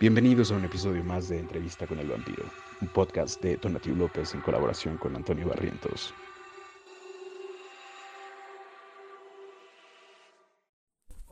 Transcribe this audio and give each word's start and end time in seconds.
Bienvenidos 0.00 0.50
a 0.50 0.56
un 0.56 0.64
episodio 0.64 1.04
más 1.04 1.28
de 1.28 1.38
Entrevista 1.38 1.86
con 1.86 1.98
el 1.98 2.08
Vampiro, 2.08 2.44
un 2.80 2.88
podcast 2.88 3.38
de 3.42 3.58
Tonatiu 3.58 3.94
López 3.94 4.32
en 4.32 4.40
colaboración 4.40 4.96
con 4.96 5.14
Antonio 5.14 5.46
Barrientos. 5.46 6.14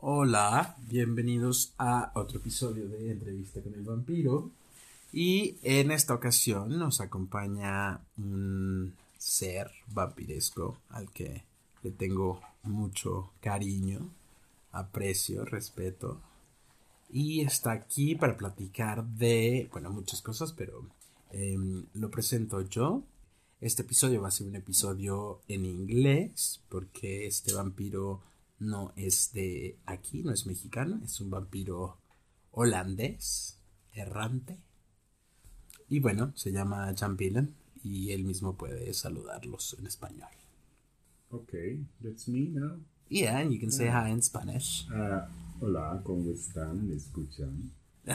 Hola, 0.01 0.77
bienvenidos 0.87 1.73
a 1.79 2.11
otro 2.13 2.37
episodio 2.37 2.87
de 2.87 3.09
Entrevista 3.09 3.59
con 3.59 3.73
el 3.73 3.81
Vampiro. 3.81 4.51
Y 5.11 5.57
en 5.63 5.89
esta 5.89 6.13
ocasión 6.13 6.77
nos 6.77 7.01
acompaña 7.01 8.01
un 8.19 8.93
ser 9.17 9.71
vampiresco 9.87 10.77
al 10.89 11.09
que 11.09 11.43
le 11.81 11.89
tengo 11.89 12.39
mucho 12.61 13.31
cariño, 13.41 14.11
aprecio, 14.71 15.43
respeto. 15.43 16.21
Y 17.09 17.41
está 17.41 17.71
aquí 17.71 18.15
para 18.15 18.37
platicar 18.37 19.03
de, 19.03 19.67
bueno, 19.71 19.89
muchas 19.89 20.21
cosas, 20.21 20.53
pero 20.53 20.87
em, 21.31 21.85
lo 21.93 22.11
presento 22.11 22.61
yo. 22.61 23.03
Este 23.61 23.81
episodio 23.81 24.21
va 24.21 24.27
a 24.27 24.31
ser 24.31 24.47
un 24.47 24.55
episodio 24.55 25.41
en 25.47 25.65
inglés, 25.65 26.61
porque 26.69 27.25
este 27.25 27.53
vampiro 27.53 28.21
no 28.59 28.93
es 28.95 29.33
de 29.33 29.77
aquí, 29.85 30.21
no 30.21 30.31
es 30.31 30.45
mexicano, 30.45 31.01
es 31.03 31.19
un 31.19 31.31
vampiro 31.31 31.97
holandés, 32.51 33.57
errante. 33.93 34.59
Y 35.89 35.99
bueno, 35.99 36.31
se 36.35 36.51
llama 36.51 36.93
Jan 36.95 37.17
Pillen 37.17 37.55
y 37.83 38.11
él 38.11 38.23
mismo 38.23 38.55
puede 38.55 38.93
saludarlos 38.93 39.75
en 39.79 39.87
español. 39.87 40.29
Okay, 41.31 41.85
that's 42.03 42.27
me 42.27 42.49
now. 42.49 42.79
Yeah, 43.09 43.39
and 43.39 43.51
you 43.51 43.59
can 43.59 43.71
say 43.71 43.87
hi 43.87 44.09
in 44.09 44.21
Spanish. 44.21 44.87
Uh, 44.91 45.21
hola, 45.61 46.01
¿cómo 46.03 46.31
están? 46.31 46.87
¿Me 46.87 46.95
escuchan? 46.95 47.71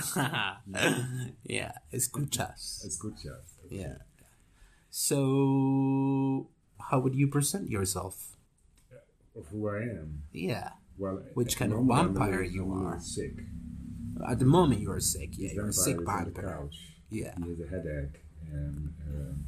yeah, 1.44 1.72
escuchas. 1.92 2.84
Escuchas. 2.84 3.58
okay. 3.64 3.78
Yeah. 3.78 3.98
So, 4.91 6.48
how 6.78 6.98
would 7.00 7.14
you 7.14 7.28
present 7.28 7.70
yourself? 7.70 8.36
Of 9.36 9.48
who 9.48 9.68
I 9.68 9.83
am. 9.83 10.22
Yeah. 10.33 10.70
Well, 10.96 11.22
Which 11.34 11.56
kind 11.56 11.72
of 11.72 11.80
moment, 11.80 11.98
I'm 11.98 12.16
a 12.16 12.18
vampire 12.18 12.42
you 12.42 12.62
I'm 12.62 12.70
a 12.70 12.74
little 12.74 12.92
are. 12.92 13.00
Sick. 13.00 13.33
At 14.28 14.38
the 14.38 14.44
moment, 14.44 14.80
you 14.80 14.92
are 14.92 15.00
sick. 15.00 15.30
Yeah, 15.36 15.52
you're 15.55 15.68
a 15.68 15.72
sick 15.72 16.00
is 16.00 16.06
on 16.08 16.33
the 16.33 16.40
couch. 16.40 16.77
Yeah. 17.11 17.34
He 17.36 17.50
has 17.50 17.61
a 17.61 17.68
headache, 17.68 18.22
and 18.52 18.94
um, 19.08 19.44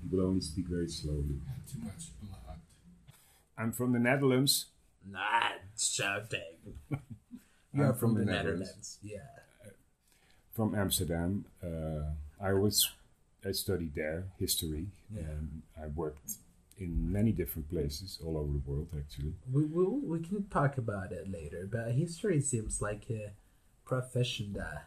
he 0.00 0.16
will 0.16 0.26
only 0.26 0.40
speak 0.40 0.66
very 0.68 0.88
slowly. 0.88 1.40
Too 1.70 1.80
much 1.82 2.10
blood. 2.22 2.58
I'm 3.58 3.72
from 3.72 3.92
the 3.92 3.98
Netherlands. 3.98 4.66
Not 5.10 5.60
shouting. 5.76 6.76
I'm 6.92 7.00
You're 7.72 7.94
from 7.94 8.14
the 8.14 8.24
Netherlands. 8.24 8.98
Yeah. 9.02 9.18
from 10.54 10.74
Amsterdam. 10.74 11.44
Uh, 11.62 12.12
I 12.42 12.52
was 12.52 12.90
I 13.46 13.52
studied 13.52 13.94
there 13.94 14.24
history, 14.38 14.86
and 15.16 15.62
I 15.82 15.86
worked 15.86 16.32
in 16.78 17.12
many 17.12 17.32
different 17.32 17.70
places 17.70 18.18
all 18.24 18.36
over 18.36 18.52
the 18.52 18.62
world. 18.70 18.88
Actually, 18.96 19.34
We, 19.52 19.64
we, 19.64 19.84
we 19.84 20.18
can 20.20 20.44
talk 20.48 20.78
about 20.78 21.12
it 21.12 21.30
later, 21.30 21.68
but 21.70 21.92
history 21.92 22.40
seems 22.40 22.82
like 22.82 23.04
a 23.10 23.32
profession 23.84 24.54
that 24.54 24.86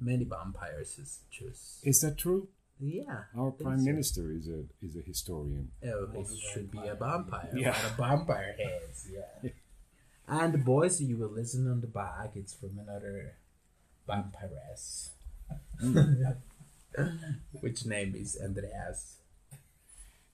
many 0.00 0.24
vampires 0.24 1.20
choose. 1.30 1.80
is 1.84 2.00
that 2.00 2.18
true? 2.18 2.48
Yeah. 2.80 3.24
Our 3.36 3.50
prime 3.50 3.80
so. 3.80 3.84
minister 3.84 4.30
is 4.30 4.48
a 4.48 4.62
is 4.80 4.96
a 4.96 5.00
historian. 5.00 5.70
Oh, 5.84 6.08
it 6.14 6.26
should 6.52 6.70
be 6.70 6.78
a 6.78 6.94
vampire. 6.94 7.50
Yeah. 7.54 7.76
A 7.86 7.96
vampire 7.96 8.54
has, 8.58 9.08
yeah. 9.10 9.50
And 10.28 10.52
the 10.52 10.58
voice 10.58 11.00
you 11.00 11.16
will 11.16 11.30
listen 11.30 11.70
on 11.70 11.80
the 11.80 11.86
back, 11.86 12.32
it's 12.36 12.52
from 12.54 12.78
another 12.78 13.34
vampiress. 14.08 15.10
Which 17.60 17.86
name 17.86 18.14
is 18.16 18.38
Andreas? 18.42 19.16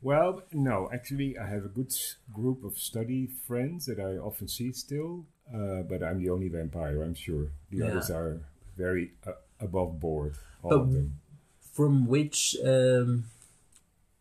Well, 0.03 0.43
no, 0.53 0.91
actually, 0.93 1.39
I 1.39 1.47
have 1.47 1.65
a 1.65 1.69
good 1.69 1.93
group 2.33 2.65
of 2.65 2.77
study 2.77 3.27
friends 3.47 3.87
that 3.87 3.99
I 3.99 4.19
often 4.19 4.49
see 4.49 4.73
still, 4.73 5.25
uh, 5.55 5.83
but 5.83 6.03
I'm 6.03 6.19
the 6.23 6.31
only 6.31 6.49
vampire, 6.49 7.03
I'm 7.03 7.15
sure. 7.15 7.49
The 7.71 7.79
Yeah. 7.79 7.87
others 7.87 8.11
are 8.11 8.41
very 8.77 9.13
uh, 9.27 9.33
above 9.61 10.01
board, 10.01 10.35
all 10.63 10.71
But 10.71 10.81
of 10.81 10.93
them. 10.93 11.21
From 11.73 12.07
which, 12.07 12.57
um, 12.65 13.25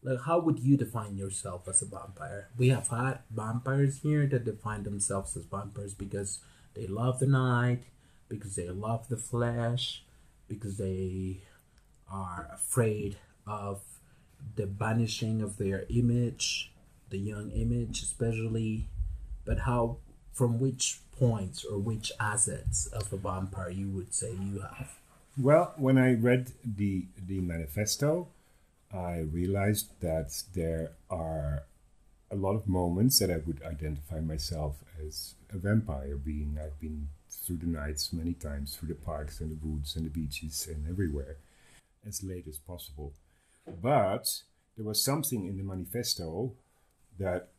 like, 0.04 0.22
how 0.26 0.40
would 0.40 0.60
you 0.60 0.78
define 0.78 1.18
yourself 1.18 1.68
as 1.68 1.82
a 1.82 1.86
vampire? 1.86 2.50
We 2.58 2.70
have 2.70 2.90
had 2.90 3.20
vampires 3.32 4.02
here 4.02 4.26
that 4.28 4.46
define 4.46 4.84
themselves 4.84 5.36
as 5.38 5.46
vampires 5.46 5.94
because 5.94 6.40
they 6.74 6.88
love 6.88 7.20
the 7.20 7.28
night, 7.28 7.84
because 8.28 8.56
they 8.56 8.70
love 8.70 9.08
the 9.08 9.18
flesh, 9.18 10.04
because 10.48 10.78
they 10.78 11.42
are 12.12 12.50
afraid 12.54 13.18
of 13.48 13.82
the 14.56 14.66
vanishing 14.66 15.42
of 15.42 15.58
their 15.58 15.86
image, 15.90 16.72
the 17.10 17.18
young 17.18 17.52
image 17.52 18.02
especially. 18.02 18.88
But 19.46 19.60
how, 19.60 19.98
from 20.32 20.60
which 20.60 21.00
points 21.18 21.64
or 21.64 21.78
which 21.80 22.12
assets 22.20 22.88
of 22.88 23.12
a 23.14 23.18
vampire 23.18 23.70
you 23.70 23.90
would 23.90 24.14
say 24.14 24.32
you 24.32 24.60
have? 24.60 24.98
Well, 25.38 25.74
when 25.78 25.98
I 25.98 26.14
read 26.14 26.52
the 26.64 27.06
the 27.28 27.42
manifesto, 27.42 28.28
I 28.94 29.20
realized 29.20 30.00
that 30.02 30.44
there 30.54 30.92
are 31.10 31.64
a 32.32 32.36
lot 32.36 32.56
of 32.56 32.68
moments 32.68 33.20
that 33.20 33.32
I 33.32 33.38
would 33.38 33.62
identify 33.64 34.20
myself 34.20 34.84
as 35.06 35.36
a 35.52 35.58
vampire 35.58 36.16
being. 36.16 36.58
I've 36.62 36.80
been 36.80 37.10
through 37.30 37.58
the 37.58 37.68
nights 37.68 38.14
many 38.14 38.34
times, 38.34 38.76
through 38.76 38.90
the 38.90 38.96
parks 38.96 39.40
and 39.40 39.52
the 39.52 39.68
woods 39.68 39.96
and 39.96 40.06
the 40.06 40.10
beaches 40.10 40.68
and 40.68 40.88
everywhere, 40.88 41.38
as 42.08 42.24
late 42.24 42.48
as 42.48 42.58
possible. 42.58 43.14
But 43.82 44.42
there 44.76 44.86
was 44.86 45.04
something 45.04 45.48
in 45.48 45.58
the 45.58 45.64
manifesto 45.64 46.54
that 47.20 47.50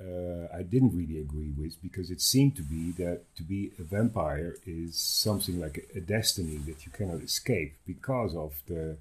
uh, 0.00 0.48
I 0.52 0.62
didn't 0.62 0.96
really 0.96 1.20
agree 1.20 1.52
with 1.56 1.80
because 1.80 2.10
it 2.10 2.20
seemed 2.20 2.56
to 2.56 2.62
be 2.62 2.90
that 2.92 3.22
to 3.36 3.42
be 3.42 3.72
a 3.78 3.82
vampire 3.82 4.56
is 4.66 4.96
something 4.96 5.60
like 5.60 5.88
a, 5.94 5.98
a 5.98 6.00
destiny 6.00 6.56
that 6.66 6.84
you 6.84 6.92
cannot 6.92 7.22
escape 7.22 7.74
because 7.86 8.34
of 8.34 8.54
the 8.66 8.96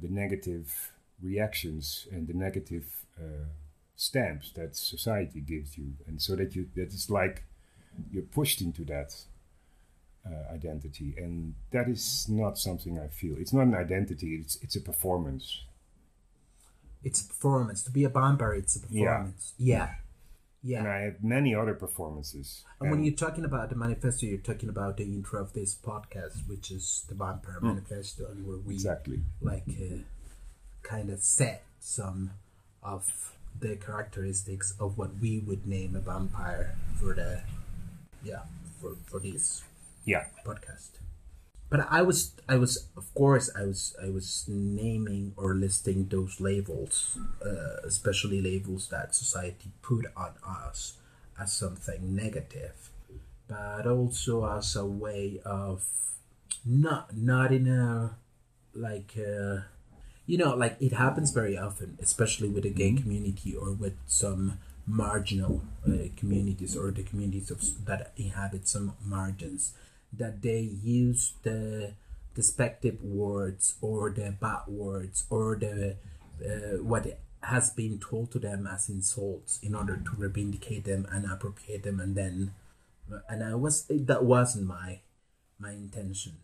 the 0.00 0.08
negative 0.08 0.92
reactions 1.22 2.06
and 2.10 2.26
the 2.26 2.34
negative 2.34 3.04
uh, 3.18 3.46
stamps 3.96 4.50
that 4.52 4.76
society 4.76 5.40
gives 5.40 5.76
you, 5.76 5.94
and 6.06 6.20
so 6.20 6.34
that 6.36 6.54
you 6.56 6.68
that 6.74 6.88
is 6.88 7.10
like 7.10 7.44
you're 8.10 8.22
pushed 8.22 8.60
into 8.60 8.84
that 8.84 9.14
uh, 10.26 10.54
identity, 10.54 11.14
and 11.18 11.54
that 11.70 11.88
is 11.88 12.26
not 12.28 12.58
something 12.58 12.98
I 12.98 13.08
feel. 13.08 13.36
It's 13.38 13.52
not 13.52 13.62
an 13.62 13.74
identity; 13.74 14.36
it's 14.36 14.56
it's 14.62 14.76
a 14.76 14.80
performance. 14.80 15.62
It's 17.02 17.22
a 17.24 17.28
performance. 17.28 17.82
To 17.84 17.90
be 17.90 18.04
a 18.04 18.08
vampire, 18.08 18.54
it's 18.54 18.76
a 18.76 18.80
performance. 18.80 19.54
Yeah. 19.58 19.76
Yeah. 19.76 19.94
And 20.62 20.88
I 20.88 21.00
have 21.02 21.22
many 21.24 21.54
other 21.54 21.74
performances. 21.74 22.64
And 22.80 22.90
when 22.90 23.02
you're 23.04 23.14
talking 23.14 23.44
about 23.44 23.70
the 23.70 23.76
manifesto, 23.76 24.26
you're 24.26 24.38
talking 24.38 24.68
about 24.68 24.98
the 24.98 25.04
intro 25.04 25.40
of 25.40 25.52
this 25.54 25.74
podcast, 25.74 26.46
which 26.46 26.70
is 26.70 27.04
the 27.08 27.14
Vampire 27.14 27.58
Manifesto, 27.62 28.26
and 28.30 28.46
where 28.46 28.58
we 28.58 28.74
exactly. 28.74 29.20
like 29.40 29.64
uh, 29.68 29.96
kind 30.82 31.10
of 31.10 31.20
set 31.20 31.64
some 31.80 32.30
of 32.82 33.34
the 33.58 33.76
characteristics 33.76 34.74
of 34.78 34.96
what 34.98 35.18
we 35.20 35.38
would 35.40 35.66
name 35.66 35.96
a 35.96 36.00
vampire 36.00 36.76
for 37.00 37.14
the 37.14 37.40
yeah 38.22 38.42
for 38.80 38.96
for 39.06 39.18
this 39.20 39.62
Yeah. 40.04 40.26
podcast. 40.46 40.90
But 41.70 41.86
I 41.88 42.02
was, 42.02 42.32
I 42.48 42.56
was, 42.56 42.88
of 42.96 43.14
course, 43.14 43.48
I 43.56 43.62
was, 43.62 43.94
I 44.02 44.10
was 44.10 44.44
naming 44.48 45.34
or 45.36 45.54
listing 45.54 46.08
those 46.08 46.40
labels, 46.40 47.16
uh, 47.46 47.86
especially 47.86 48.40
labels 48.42 48.88
that 48.88 49.14
society 49.14 49.70
put 49.80 50.06
on 50.16 50.32
us 50.44 50.94
as 51.38 51.52
something 51.52 52.14
negative, 52.14 52.90
but 53.46 53.86
also 53.86 54.44
as 54.50 54.74
a 54.74 54.84
way 54.84 55.40
of 55.46 55.86
not, 56.66 57.16
not 57.16 57.52
in 57.52 57.68
a 57.68 58.16
like, 58.74 59.14
uh, 59.16 59.60
you 60.26 60.38
know, 60.38 60.54
like 60.54 60.76
it 60.80 60.92
happens 60.92 61.30
very 61.30 61.56
often, 61.56 61.98
especially 62.02 62.48
with 62.48 62.64
the 62.64 62.70
gay 62.70 62.92
community 62.94 63.54
or 63.54 63.70
with 63.72 63.94
some 64.06 64.58
marginal 64.86 65.62
uh, 65.86 66.08
communities 66.16 66.76
or 66.76 66.90
the 66.90 67.04
communities 67.04 67.50
of, 67.50 67.60
that 67.86 68.12
inhabit 68.16 68.66
some 68.66 68.94
margins 69.04 69.72
that 70.12 70.42
they 70.42 70.60
use 70.60 71.34
the 71.42 71.94
despective 72.34 73.02
words 73.02 73.74
or 73.80 74.10
the 74.10 74.34
bad 74.40 74.62
words 74.68 75.24
or 75.30 75.56
the 75.56 75.96
uh, 76.44 76.82
what 76.82 77.18
has 77.42 77.70
been 77.70 77.98
told 77.98 78.30
to 78.30 78.38
them 78.38 78.66
as 78.66 78.88
insults 78.88 79.58
in 79.62 79.74
order 79.74 79.96
to 79.96 80.10
reivindicate 80.12 80.84
them 80.84 81.06
and 81.10 81.30
appropriate 81.30 81.82
them 81.82 82.00
and 82.00 82.14
then 82.14 82.52
and 83.28 83.42
I 83.42 83.54
was 83.54 83.86
that 83.90 84.24
wasn't 84.24 84.66
my 84.66 85.00
my 85.58 85.72
intention. 85.72 86.38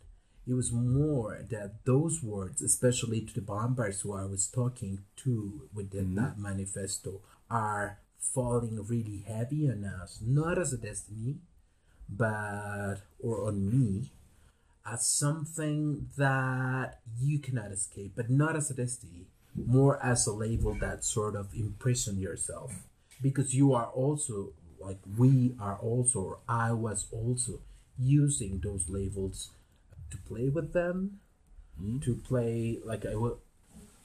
It 0.46 0.54
was 0.54 0.72
more 0.72 1.44
that 1.50 1.84
those 1.84 2.22
words 2.22 2.62
especially 2.62 3.20
to 3.20 3.34
the 3.34 3.40
vampires 3.40 4.00
who 4.00 4.14
I 4.14 4.24
was 4.24 4.46
talking 4.46 5.04
to 5.24 5.68
with 5.74 5.90
the, 5.90 6.02
that 6.20 6.38
manifesto 6.38 7.20
are 7.50 7.98
falling 8.18 8.84
really 8.86 9.24
heavy 9.26 9.68
on 9.70 9.84
us 9.84 10.18
not 10.20 10.58
as 10.58 10.72
a 10.72 10.76
destiny 10.76 11.36
but 12.08 12.96
or 13.18 13.46
on 13.46 13.70
me 13.70 14.10
as 14.90 15.06
something 15.06 16.08
that 16.16 17.00
you 17.20 17.38
cannot 17.38 17.72
escape, 17.72 18.12
but 18.14 18.30
not 18.30 18.54
as 18.56 18.70
a 18.70 18.74
destiny, 18.74 19.26
more 19.54 20.02
as 20.02 20.26
a 20.26 20.32
label 20.32 20.74
that 20.74 21.04
sort 21.04 21.34
of 21.34 21.52
imprison 21.54 22.18
yourself. 22.18 22.72
Because 23.20 23.54
you 23.54 23.72
are 23.72 23.86
also, 23.86 24.52
like 24.78 24.98
we 25.18 25.56
are 25.60 25.76
also, 25.76 26.20
or 26.20 26.38
I 26.48 26.72
was 26.72 27.06
also, 27.10 27.60
using 27.98 28.60
those 28.62 28.88
labels 28.88 29.50
to 30.10 30.18
play 30.28 30.48
with 30.48 30.72
them, 30.72 31.20
hmm? 31.78 31.98
to 32.00 32.14
play, 32.14 32.78
like 32.84 33.06
I 33.06 33.16
will, 33.16 33.38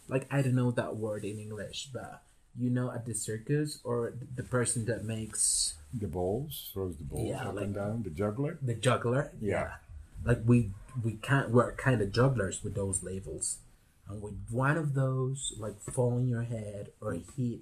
like 0.08 0.26
I 0.32 0.42
don't 0.42 0.56
know 0.56 0.72
that 0.72 0.96
word 0.96 1.24
in 1.26 1.40
English, 1.40 1.90
but 1.94 2.24
you 2.58 2.70
know, 2.70 2.92
at 2.92 3.06
the 3.06 3.14
circus, 3.14 3.80
or 3.84 4.14
the 4.36 4.44
person 4.44 4.86
that 4.86 5.04
makes 5.06 5.76
The 5.94 6.08
balls, 6.08 6.70
throws 6.74 6.98
the 6.98 7.04
balls 7.04 7.28
Yeah, 7.30 7.48
up 7.50 7.56
like- 7.56 7.66
and 7.66 7.76
down, 7.76 8.04
the 8.04 8.10
juggler. 8.10 8.58
the 8.62 8.76
juggler. 8.76 9.32
Yeah. 9.40 9.76
Like 10.24 10.42
we 10.46 10.72
we 11.04 11.14
can't 11.16 11.52
we're 11.52 11.72
kind 11.74 12.02
of 12.02 12.12
jugglers 12.12 12.64
with 12.64 12.76
those 12.76 13.04
labels. 13.04 13.60
And 14.08 14.22
with 14.22 14.36
one 14.50 14.78
of 14.78 14.94
those, 14.94 15.54
like 15.58 15.80
fall 15.82 16.14
on 16.16 16.28
your 16.28 16.44
head 16.44 16.92
or 17.02 17.14
hit 17.14 17.62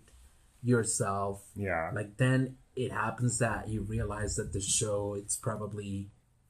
yourself, 0.64 1.44
Yeah. 1.56 1.92
like 1.94 2.18
then 2.18 2.58
it 2.76 2.92
happens 2.92 3.38
that 3.40 3.68
you 3.70 3.82
realize 3.82 4.36
that 4.36 4.52
the 4.54 4.62
show 4.62 5.14
it's 5.14 5.38
probably 5.38 6.10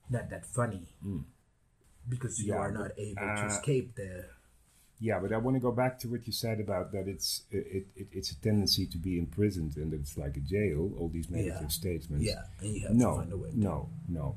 not 0.10 0.30
that 0.30 0.46
funny. 0.46 0.88
Because 2.08 2.40
you 2.42 2.54
Yeah, 2.54 2.60
are 2.60 2.72
not 2.72 2.92
able 2.98 3.22
to 3.22 3.44
uh, 3.44 3.48
escape 3.48 3.96
the 3.96 4.26
Yeah, 5.02 5.20
but 5.20 5.32
I 5.32 5.38
want 5.38 5.56
to 5.56 5.62
go 5.62 5.72
back 5.72 5.98
to 6.00 6.10
what 6.10 6.28
you 6.28 6.34
said 6.34 6.60
about 6.60 6.92
that 6.92 7.08
it's 7.08 7.44
it, 7.52 7.86
it, 7.96 8.08
it's 8.12 8.32
a 8.32 8.36
tendency 8.42 8.86
to 8.88 8.98
be 8.98 9.18
imprisoned 9.18 9.78
and 9.78 9.94
it's 9.94 10.18
like 10.18 10.36
a 10.36 10.42
jail, 10.42 10.92
all 11.00 11.08
these 11.08 11.30
negative 11.30 11.62
Yeah. 11.62 11.68
statements. 11.70 12.26
Yeah, 12.26 12.44
and 12.60 12.76
you 12.76 12.82
have 12.88 12.96
no, 12.96 13.12
to 13.12 13.18
find 13.22 13.32
a 13.34 13.38
way. 13.38 13.50
to- 13.52 13.60
No, 13.60 13.90
no. 14.10 14.36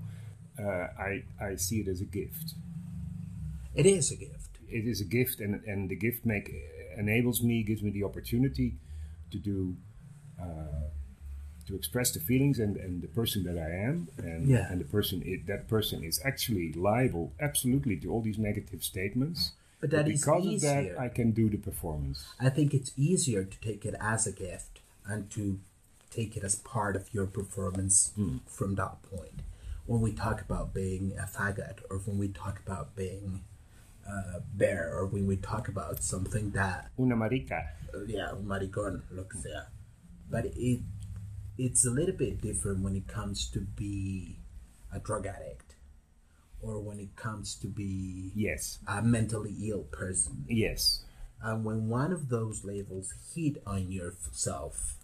Uh, 0.58 0.86
I, 0.98 1.24
I 1.40 1.56
see 1.56 1.80
it 1.80 1.88
as 1.88 2.00
a 2.00 2.04
gift. 2.04 2.54
It 3.74 3.86
is 3.86 4.12
a 4.12 4.16
gift. 4.16 4.58
It 4.68 4.86
is 4.86 5.00
a 5.00 5.04
gift, 5.04 5.40
and, 5.40 5.62
and 5.64 5.88
the 5.88 5.96
gift 5.96 6.24
make 6.26 6.54
enables 6.96 7.42
me, 7.42 7.62
gives 7.62 7.82
me 7.82 7.90
the 7.90 8.04
opportunity 8.04 8.74
to 9.30 9.38
do, 9.38 9.74
uh, 10.40 10.44
to 11.66 11.74
express 11.74 12.12
the 12.12 12.20
feelings 12.20 12.58
and, 12.58 12.76
and 12.76 13.02
the 13.02 13.08
person 13.08 13.42
that 13.44 13.58
I 13.58 13.70
am, 13.70 14.08
and 14.18 14.46
Yeah. 14.46 14.70
and 14.70 14.80
the 14.80 14.84
person 14.84 15.22
it, 15.24 15.46
that 15.46 15.68
person 15.68 16.04
is 16.04 16.20
actually 16.24 16.72
liable 16.74 17.32
absolutely 17.40 17.96
to 17.96 18.08
all 18.12 18.20
these 18.20 18.38
negative 18.38 18.84
statements. 18.84 19.52
But 19.82 19.90
that 19.90 20.08
is 20.08 20.20
because 20.24 20.46
of 20.46 20.52
easier. 20.52 20.94
that, 20.94 20.98
I 21.00 21.08
can 21.08 21.32
do 21.32 21.50
the 21.50 21.58
performance. 21.58 22.24
I 22.40 22.48
think 22.50 22.72
it's 22.72 22.92
easier 22.96 23.42
to 23.44 23.60
take 23.60 23.84
it 23.84 23.96
as 24.00 24.26
a 24.28 24.32
gift 24.32 24.80
and 25.04 25.28
to 25.32 25.58
take 26.10 26.36
it 26.36 26.44
as 26.44 26.54
part 26.54 26.94
of 26.94 27.12
your 27.12 27.26
performance 27.26 28.12
from 28.46 28.76
that 28.76 29.02
point. 29.02 29.42
When 29.86 30.00
we 30.00 30.12
talk 30.12 30.40
about 30.40 30.72
being 30.72 31.12
a 31.18 31.26
faggot, 31.26 31.80
or 31.90 31.98
when 31.98 32.16
we 32.16 32.28
talk 32.28 32.60
about 32.64 32.94
being 32.94 33.42
a 34.06 34.40
bear, 34.54 34.94
or 34.96 35.06
when 35.06 35.26
we 35.26 35.36
talk 35.36 35.66
about 35.66 36.02
something 36.04 36.52
that, 36.52 36.90
Una 36.98 37.16
marica. 37.16 37.64
uh, 37.92 38.04
yeah, 38.06 38.30
un 38.30 38.44
maricón, 38.46 39.02
lo 39.10 39.24
que 39.24 39.40
sea. 39.40 39.62
But 40.30 40.44
it 40.54 40.80
it's 41.58 41.84
a 41.84 41.90
little 41.90 42.14
bit 42.14 42.40
different 42.40 42.84
when 42.84 42.94
it 42.94 43.08
comes 43.08 43.48
to 43.50 43.60
be 43.60 44.38
a 44.94 45.00
drug 45.00 45.26
addict, 45.26 45.71
or 46.62 46.78
when 46.80 46.98
it 47.00 47.14
comes 47.16 47.54
to 47.56 47.66
be 47.66 48.30
Yes, 48.34 48.78
a 48.86 49.02
mentally 49.02 49.54
ill 49.68 49.82
person. 49.90 50.44
yes, 50.48 51.04
And 51.42 51.64
when 51.64 51.88
one 51.88 52.12
of 52.12 52.28
those 52.28 52.64
labels 52.64 53.12
hit 53.34 53.62
on 53.66 53.90
yourself, 53.90 54.96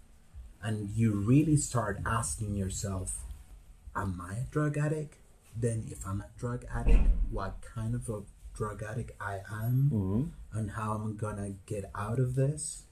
and 0.62 0.90
you 0.90 1.12
really 1.12 1.56
start 1.56 2.00
asking 2.06 2.54
yourself, 2.54 3.24
Am 3.96 4.20
I 4.20 4.34
a 4.38 4.44
drug 4.50 4.78
addict? 4.78 5.16
Then, 5.56 5.86
if 5.90 6.06
I'm 6.06 6.20
a 6.20 6.28
drug 6.38 6.64
addict, 6.72 7.08
what 7.30 7.56
kind 7.74 7.94
of 7.94 8.08
a 8.08 8.22
drug 8.54 8.82
addict 8.82 9.10
I 9.20 9.40
am, 9.50 9.90
mm-hmm. 9.92 10.24
and 10.58 10.70
how 10.72 10.92
I'm 10.92 11.16
gonna 11.16 11.54
get 11.66 11.90
out 11.94 12.18
of 12.20 12.34
this? 12.36 12.84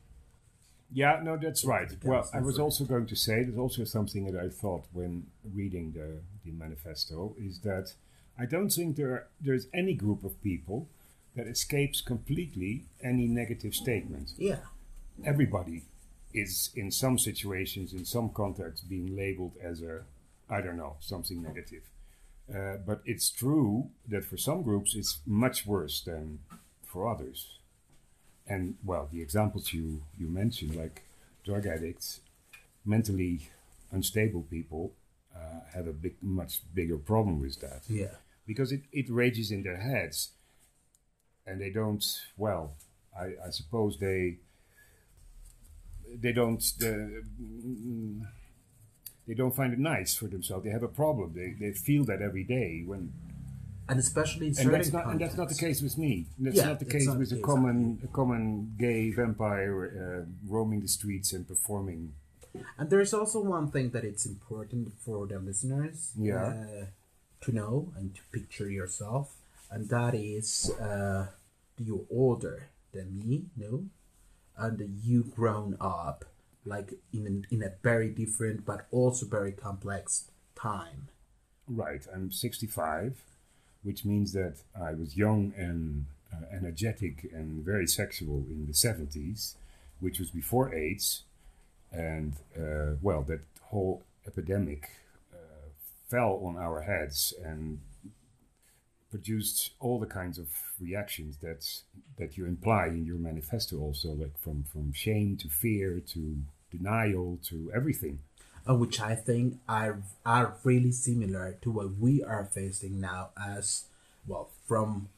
yeah. 0.93 1.21
No, 1.23 1.37
that's 1.37 1.65
right. 1.65 1.89
Well, 2.05 2.29
I 2.33 2.41
was 2.41 2.59
also 2.59 2.85
going 2.85 3.07
to 3.07 3.17
say 3.17 3.43
there's 3.43 3.59
also 3.59 3.85
something 3.85 4.25
that 4.31 4.41
I 4.41 4.49
thought 4.49 4.85
when 4.93 5.27
reading 5.53 5.93
the 5.93 6.21
the 6.45 6.53
manifesto 6.53 7.35
is 7.39 7.61
that 7.61 7.93
I 8.39 8.47
don't 8.47 8.71
think 8.71 8.97
there 8.97 9.27
there's 9.41 9.67
any 9.73 9.95
group 9.95 10.25
of 10.25 10.43
people 10.43 10.89
that 11.35 11.47
escapes 11.47 12.01
completely 12.01 12.85
any 13.03 13.27
negative 13.27 13.75
statement. 13.75 14.33
Yeah, 14.39 14.61
everybody 15.25 15.83
is 16.35 16.71
in 16.75 16.91
some 16.91 17.19
situations, 17.19 17.93
in 17.93 18.05
some 18.05 18.29
contexts, 18.31 18.87
being 18.87 19.17
labeled 19.17 19.53
as 19.63 19.83
a, 19.83 20.03
I 20.51 20.61
don't 20.61 20.77
know, 20.77 20.97
something 21.01 21.43
negative. 21.43 21.83
Uh, 22.55 22.77
but 22.87 23.01
it's 23.05 23.31
true 23.31 23.91
that 24.09 24.25
for 24.25 24.37
some 24.37 24.63
groups 24.63 24.95
it's 24.95 25.19
much 25.27 25.67
worse 25.67 26.01
than 26.03 26.39
for 26.85 27.09
others. 27.09 27.59
And 28.47 28.77
well, 28.85 29.09
the 29.13 29.21
examples 29.21 29.73
you, 29.73 30.03
you 30.17 30.29
mentioned, 30.29 30.77
like 30.77 31.03
drug 31.45 31.67
addicts, 31.67 32.21
mentally 32.85 33.51
unstable 33.91 34.43
people, 34.43 34.93
uh, 35.35 35.61
have 35.75 35.89
a 35.89 35.93
big, 35.93 36.15
much 36.23 36.61
bigger 36.75 36.97
problem 36.97 37.41
with 37.41 37.61
that 37.61 37.83
yeah, 37.89 38.17
because 38.47 38.73
it, 38.73 38.83
it 38.93 39.07
rages 39.11 39.51
in 39.51 39.63
their 39.63 39.79
heads 39.79 40.31
and 41.47 41.61
they 41.61 41.71
don't 41.71 42.05
well 42.37 42.73
i, 43.19 43.25
I 43.47 43.51
suppose 43.51 43.99
they 43.99 44.39
they 46.21 46.33
don't 46.33 46.63
the, 46.79 47.23
they 49.27 49.35
don't 49.35 49.55
find 49.55 49.73
it 49.73 49.79
nice 49.79 50.15
for 50.15 50.27
themselves. 50.27 50.65
They 50.65 50.71
have 50.71 50.85
a 50.85 50.89
problem. 50.89 51.33
They, 51.35 51.51
they 51.59 51.73
feel 51.73 52.05
that 52.05 52.23
every 52.23 52.45
day 52.45 52.85
when 52.87 53.13
and 53.89 53.99
especially 53.99 54.47
in 54.47 54.51
and 54.51 54.57
certain 54.57 54.73
that's 54.73 54.93
not 54.93 55.07
and 55.09 55.21
that's 55.21 55.37
not 55.37 55.49
the 55.49 55.55
case 55.57 55.83
with 55.83 55.99
me. 55.99 56.27
That's 56.39 56.57
Yeah, 56.57 56.67
not 56.69 56.79
the 56.79 56.85
case 56.85 57.07
not 57.07 57.19
with 57.19 57.31
the 57.31 57.39
a 57.39 57.43
common 57.43 58.01
a 58.05 58.07
common 58.09 58.75
gay 58.79 59.11
vampire 59.11 59.75
uh, 60.27 60.31
roaming 60.49 60.81
the 60.81 60.89
streets 60.89 61.33
and 61.33 61.47
performing. 61.47 62.13
And 62.79 62.89
there's 62.89 63.13
also 63.13 63.43
one 63.43 63.71
thing 63.71 63.91
that 63.91 64.05
it's 64.05 64.25
important 64.27 64.93
for 65.05 65.27
the 65.27 65.39
listeners 65.39 66.13
Yeah. 66.17 66.45
uh, 66.47 66.85
to 67.43 67.53
know 67.53 67.93
and 67.97 68.15
to 68.15 68.23
picture 68.33 68.71
yourself, 68.71 69.37
and 69.71 69.89
that 69.89 70.15
is 70.15 70.71
uh, 70.81 71.27
you're 71.79 72.07
older 72.11 72.69
than 72.93 73.19
me, 73.19 73.47
no, 73.57 73.85
and 74.57 75.01
you 75.03 75.25
grown 75.25 75.77
up 75.81 76.25
like 76.65 76.95
in 77.13 77.47
in 77.51 77.63
a 77.63 77.73
very 77.83 78.09
different 78.09 78.65
but 78.65 78.87
also 78.91 79.27
very 79.27 79.53
complex 79.53 80.31
time. 80.55 81.09
Right, 81.69 82.07
I'm 82.15 82.31
65, 82.31 83.23
which 83.83 84.05
means 84.05 84.33
that 84.33 84.57
I 84.81 84.93
was 84.95 85.17
young 85.17 85.53
and 85.57 86.07
uh, 86.33 86.45
energetic 86.53 87.29
and 87.33 87.65
very 87.65 87.87
sexual 87.87 88.45
in 88.49 88.67
the 88.67 88.73
70s, 88.73 89.55
which 90.01 90.19
was 90.19 90.31
before 90.31 90.75
AIDS. 90.75 91.23
And, 91.93 92.35
uh, 92.57 92.97
well, 93.01 93.23
that 93.23 93.41
whole 93.63 94.03
epidemic 94.27 94.91
fell 96.09 96.41
on 96.45 96.57
our 96.57 96.83
heads 96.83 97.35
and 97.45 97.81
produced 99.11 99.71
all 99.81 99.99
the 99.99 100.07
kinds 100.07 100.39
of 100.39 100.49
reactions 100.81 101.39
that 101.39 101.65
that 102.19 102.37
you 102.37 102.45
imply 102.47 102.87
in 102.87 103.07
your 103.07 103.17
manifesto 103.17 103.79
also 103.79 104.11
like 104.11 104.39
from 104.39 104.65
from 104.65 104.93
shame 104.93 105.37
to 105.37 105.49
fear 105.49 106.01
to 106.01 106.37
denial 106.71 107.39
to 107.43 107.73
everything. 107.75 108.19
Uh, 108.69 108.75
which 108.75 109.01
I 109.01 109.15
think 109.15 109.59
are 109.69 110.03
are 110.25 110.55
really 110.65 110.93
similar 110.93 111.57
to 111.63 111.71
what 111.71 111.99
we 111.99 112.23
are 112.23 112.45
facing 112.45 113.01
now 113.01 113.31
as 113.41 113.85
well 114.27 114.49
from 114.67 115.09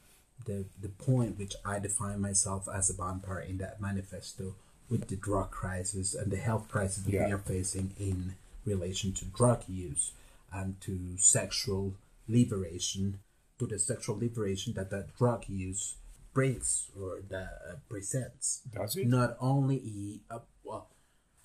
the 0.45 0.65
the 0.79 0.89
point 0.89 1.39
which 1.39 1.55
I 1.65 1.79
define 1.79 2.21
myself 2.21 2.69
as 2.73 2.89
a 2.89 2.93
vampire 2.93 3.39
in 3.39 3.57
that 3.57 3.81
manifesto 3.81 4.53
with 4.89 5.07
the 5.07 5.15
drug 5.15 5.51
crisis 5.51 6.13
and 6.13 6.31
the 6.31 6.37
health 6.37 6.67
crisis 6.69 7.03
that 7.03 7.11
we 7.11 7.31
are 7.31 7.37
facing 7.39 7.91
in 7.99 8.35
relation 8.65 9.13
to 9.13 9.25
drug 9.25 9.63
use 9.67 10.11
and 10.51 10.79
to 10.81 11.17
sexual 11.17 11.95
liberation 12.27 13.19
to 13.57 13.67
the 13.67 13.77
sexual 13.77 14.17
liberation 14.17 14.73
that 14.73 14.89
that 14.89 15.15
drug 15.17 15.43
use 15.47 15.97
brings 16.33 16.89
or 16.99 17.21
that 17.29 17.59
uh, 17.69 17.75
presents. 17.89 18.61
Does 18.73 18.95
it? 18.95 19.07
Not 19.07 19.35
only 19.39 20.21
uh, 20.29 20.39
well 20.63 20.89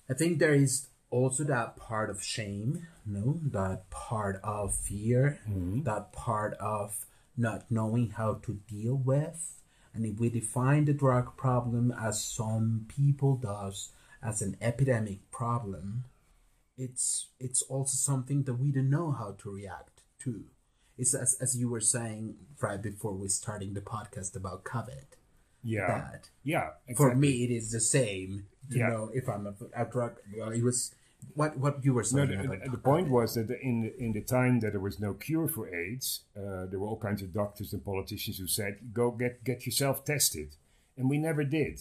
i 0.09 0.13
think 0.13 0.37
there 0.37 0.53
is 0.53 0.87
also 1.09 1.43
that 1.43 1.75
part 1.77 2.09
of 2.09 2.21
shame 2.21 2.87
no? 3.05 3.39
That 3.43 3.89
part 3.89 4.39
of 4.43 4.75
fear 4.75 5.39
that 5.83 6.11
part 6.11 6.53
of 6.55 7.05
not 7.37 7.65
knowing 7.69 8.11
how 8.11 8.35
to 8.45 8.59
deal 8.67 8.95
with. 8.95 9.61
And 9.93 10.05
if 10.05 10.19
we 10.19 10.29
define 10.29 10.85
the 10.85 10.93
drug 10.93 11.37
problem 11.37 11.91
as 11.91 12.23
some 12.23 12.87
people 12.87 13.35
does 13.37 13.89
as 14.21 14.41
an 14.41 14.57
epidemic 14.59 15.29
problem 15.31 16.05
it's 16.77 17.27
it's 17.39 17.61
also 17.63 17.95
something 17.95 18.43
that 18.43 18.55
we 18.55 18.71
don't 18.71 18.89
know 18.89 19.11
how 19.11 19.35
to 19.39 19.49
react 19.51 20.01
to. 20.19 20.43
It's 20.97 21.13
as, 21.13 21.37
as 21.41 21.57
you 21.57 21.67
were 21.69 21.81
saying 21.81 22.35
right 22.61 22.81
before 22.81 23.13
we 23.13 23.27
starting 23.27 23.73
the 23.73 23.81
podcast 23.81 24.35
about 24.35 24.63
covid. 24.63 25.05
Yeah. 25.63 25.87
That 25.87 26.29
yeah 26.43 26.69
for 26.95 27.15
me 27.15 27.43
it 27.43 27.51
is 27.51 27.71
the 27.71 27.79
same 27.79 28.45
to 28.71 28.77
Yeah. 28.77 28.89
know 28.89 29.09
if 29.13 29.27
i'm 29.27 29.47
a, 29.47 29.53
a 29.81 29.85
drug 29.85 30.13
well 30.37 30.49
it 30.51 30.63
was 30.63 30.93
what 31.33 31.57
what 31.57 31.83
you 31.83 31.93
were 31.93 32.03
No, 32.03 32.25
saying. 32.25 32.29
the, 32.37 32.43
about 32.45 32.71
the 32.71 32.77
point 32.77 33.09
was 33.09 33.33
that 33.33 33.49
in 33.61 33.81
the, 33.81 33.91
in 34.05 34.11
the 34.13 34.21
time 34.21 34.59
that 34.59 34.71
there 34.73 34.79
was 34.89 34.99
no 34.99 35.13
cure 35.15 35.47
for 35.47 35.67
AIDS, 35.73 36.21
uh, 36.37 36.67
there 36.69 36.79
were 36.79 36.87
all 36.87 36.99
kinds 36.99 37.23
of 37.23 37.33
doctors 37.33 37.73
and 37.73 37.83
politicians 37.83 38.37
who 38.37 38.45
said, 38.45 38.93
"Go 38.93 39.09
get 39.09 39.43
get 39.43 39.65
yourself 39.65 40.05
tested," 40.05 40.49
and 40.97 41.09
we 41.09 41.17
never 41.17 41.43
did 41.43 41.75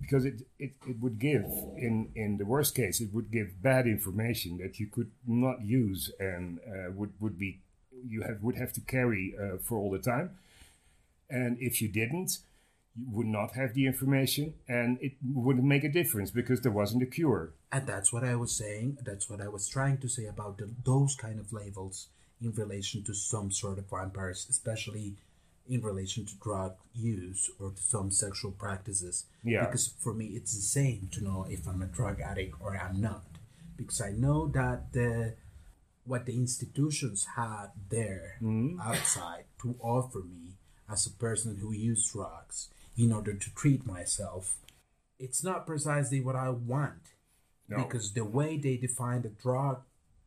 because 0.00 0.24
it, 0.24 0.42
it, 0.58 0.72
it 0.88 1.00
would 1.00 1.18
give 1.18 1.44
in 1.76 2.10
in 2.14 2.36
the 2.38 2.44
worst 2.44 2.74
case 2.74 3.00
it 3.00 3.12
would 3.12 3.30
give 3.30 3.62
bad 3.62 3.86
information 3.86 4.58
that 4.58 4.80
you 4.80 4.86
could 4.86 5.10
not 5.26 5.62
use 5.62 6.10
and 6.18 6.58
uh, 6.66 6.90
would 6.92 7.12
would 7.20 7.38
be 7.38 7.60
you 8.08 8.22
have 8.22 8.42
would 8.42 8.56
have 8.56 8.72
to 8.74 8.80
carry 8.80 9.34
uh, 9.40 9.58
for 9.58 9.78
all 9.78 9.90
the 9.90 9.98
time, 9.98 10.30
and 11.28 11.56
if 11.60 11.80
you 11.80 11.88
didn't. 11.88 12.38
You 12.96 13.06
would 13.12 13.28
not 13.28 13.52
have 13.52 13.74
the 13.74 13.86
information, 13.86 14.54
and 14.66 14.98
it 15.00 15.12
wouldn't 15.24 15.64
make 15.64 15.84
a 15.84 15.88
difference 15.88 16.32
because 16.32 16.60
there 16.62 16.72
wasn't 16.72 17.04
a 17.04 17.06
cure. 17.06 17.52
And 17.70 17.86
that's 17.86 18.12
what 18.12 18.24
I 18.24 18.34
was 18.34 18.50
saying. 18.50 18.98
That's 19.02 19.30
what 19.30 19.40
I 19.40 19.46
was 19.46 19.68
trying 19.68 19.98
to 19.98 20.08
say 20.08 20.26
about 20.26 20.58
the, 20.58 20.68
those 20.84 21.14
kind 21.14 21.38
of 21.38 21.52
labels 21.52 22.08
in 22.42 22.50
relation 22.52 23.04
to 23.04 23.14
some 23.14 23.52
sort 23.52 23.78
of 23.78 23.88
vampires, 23.88 24.44
especially 24.50 25.14
in 25.70 25.80
relation 25.82 26.26
to 26.26 26.34
drug 26.42 26.74
use 26.92 27.48
or 27.60 27.70
to 27.70 27.80
some 27.80 28.10
sexual 28.10 28.50
practices. 28.50 29.26
Yeah. 29.44 29.64
Because 29.64 29.86
for 29.86 30.12
me, 30.12 30.26
it's 30.26 30.54
the 30.54 30.60
same 30.60 31.08
to 31.12 31.22
know 31.22 31.46
if 31.48 31.66
I'm 31.66 31.80
a 31.80 31.86
drug 31.86 32.20
addict 32.20 32.56
or 32.60 32.76
I'm 32.76 33.00
not. 33.00 33.22
Because 33.76 34.00
I 34.00 34.10
know 34.10 34.48
that 34.48 34.92
the 34.92 35.34
what 36.04 36.26
the 36.26 36.34
institutions 36.34 37.24
had 37.36 37.68
there 37.88 38.36
mm-hmm. 38.42 38.80
outside 38.80 39.44
to 39.62 39.76
offer 39.80 40.18
me 40.18 40.54
as 40.90 41.06
a 41.06 41.10
person 41.10 41.58
who 41.60 41.72
used 41.72 42.12
drugs 42.12 42.68
in 42.98 43.12
order 43.12 43.32
to 43.32 43.54
treat 43.54 43.86
myself, 43.86 44.56
it's 45.20 45.44
not 45.44 45.66
precisely 45.66 46.20
what 46.20 46.34
I 46.34 46.50
want 46.50 47.12
No. 47.68 47.76
because 47.84 48.12
the 48.12 48.24
way 48.24 48.58
they 48.58 48.76
define 48.76 49.22
the 49.22 49.28
drug 49.28 49.82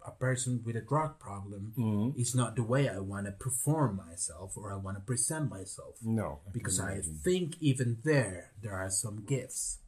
a 0.06 0.12
person 0.12 0.62
with 0.66 0.76
a 0.76 0.82
drug 0.82 1.20
problem 1.20 1.74
Mm-hmm. 1.78 2.20
is 2.20 2.36
not 2.36 2.56
the 2.56 2.64
way 2.64 2.90
I 2.90 3.00
want 3.00 3.26
to 3.28 3.32
perform 3.32 4.02
myself 4.08 4.58
or 4.58 4.74
I 4.74 4.78
want 4.78 4.98
to 4.98 5.02
present 5.04 5.50
myself. 5.50 5.96
No, 6.04 6.40
I 6.48 6.52
because 6.52 6.80
I 6.80 7.02
think 7.24 7.56
even 7.62 7.98
there 8.04 8.52
there 8.62 8.76
are 8.76 8.90
some 8.90 9.24
gifts. 9.26 9.80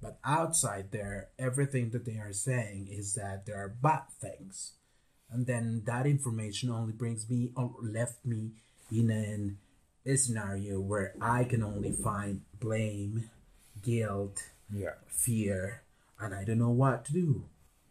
But 0.00 0.18
outside 0.24 0.92
there, 0.92 1.28
everything 1.38 1.90
that 1.90 2.04
they 2.04 2.18
are 2.18 2.32
saying 2.32 2.88
is 2.90 3.14
that 3.14 3.46
there 3.46 3.56
are 3.56 3.68
bad 3.68 4.04
things. 4.20 4.74
And 5.30 5.46
then 5.46 5.82
that 5.86 6.06
information 6.06 6.70
only 6.70 6.92
brings 6.92 7.28
me 7.28 7.50
or 7.56 7.74
left 7.82 8.24
me 8.24 8.52
in 8.92 9.10
an, 9.10 9.58
a 10.06 10.16
scenario 10.16 10.80
where 10.80 11.14
I 11.20 11.42
can 11.44 11.62
only 11.64 11.90
find 11.92 12.42
blame, 12.60 13.28
guilt, 13.82 14.38
Yeah. 14.72 14.94
fear, 15.08 15.82
and 16.20 16.32
I 16.34 16.44
don't 16.44 16.58
know 16.58 16.70
what 16.70 17.04
to 17.06 17.12
do. 17.12 17.44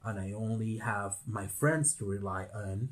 And 0.04 0.20
I 0.20 0.32
only 0.32 0.77
have 0.77 1.18
my 1.25 1.48
friends 1.48 1.96
to 1.96 2.06
rely 2.06 2.48
on, 2.54 2.89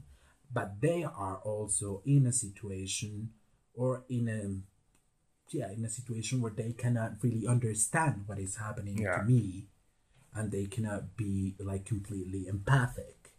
but 0.53 0.81
they 0.81 1.03
are 1.03 1.37
also 1.43 2.01
in 2.05 2.25
a 2.25 2.33
situation 2.33 3.29
or 3.73 4.03
in 4.09 4.27
a 4.27 5.55
yeah, 5.55 5.71
in 5.71 5.85
a 5.85 5.89
situation 5.89 6.41
where 6.41 6.51
they 6.51 6.73
cannot 6.73 7.13
really 7.21 7.45
understand 7.47 8.23
what 8.25 8.39
is 8.39 8.55
happening 8.57 8.97
Yeah. 8.97 9.19
to 9.19 9.23
me 9.23 9.67
and 10.33 10.51
they 10.51 10.65
cannot 10.65 11.15
be 11.15 11.55
like 11.59 11.85
completely 11.85 12.47
empathic. 12.47 13.31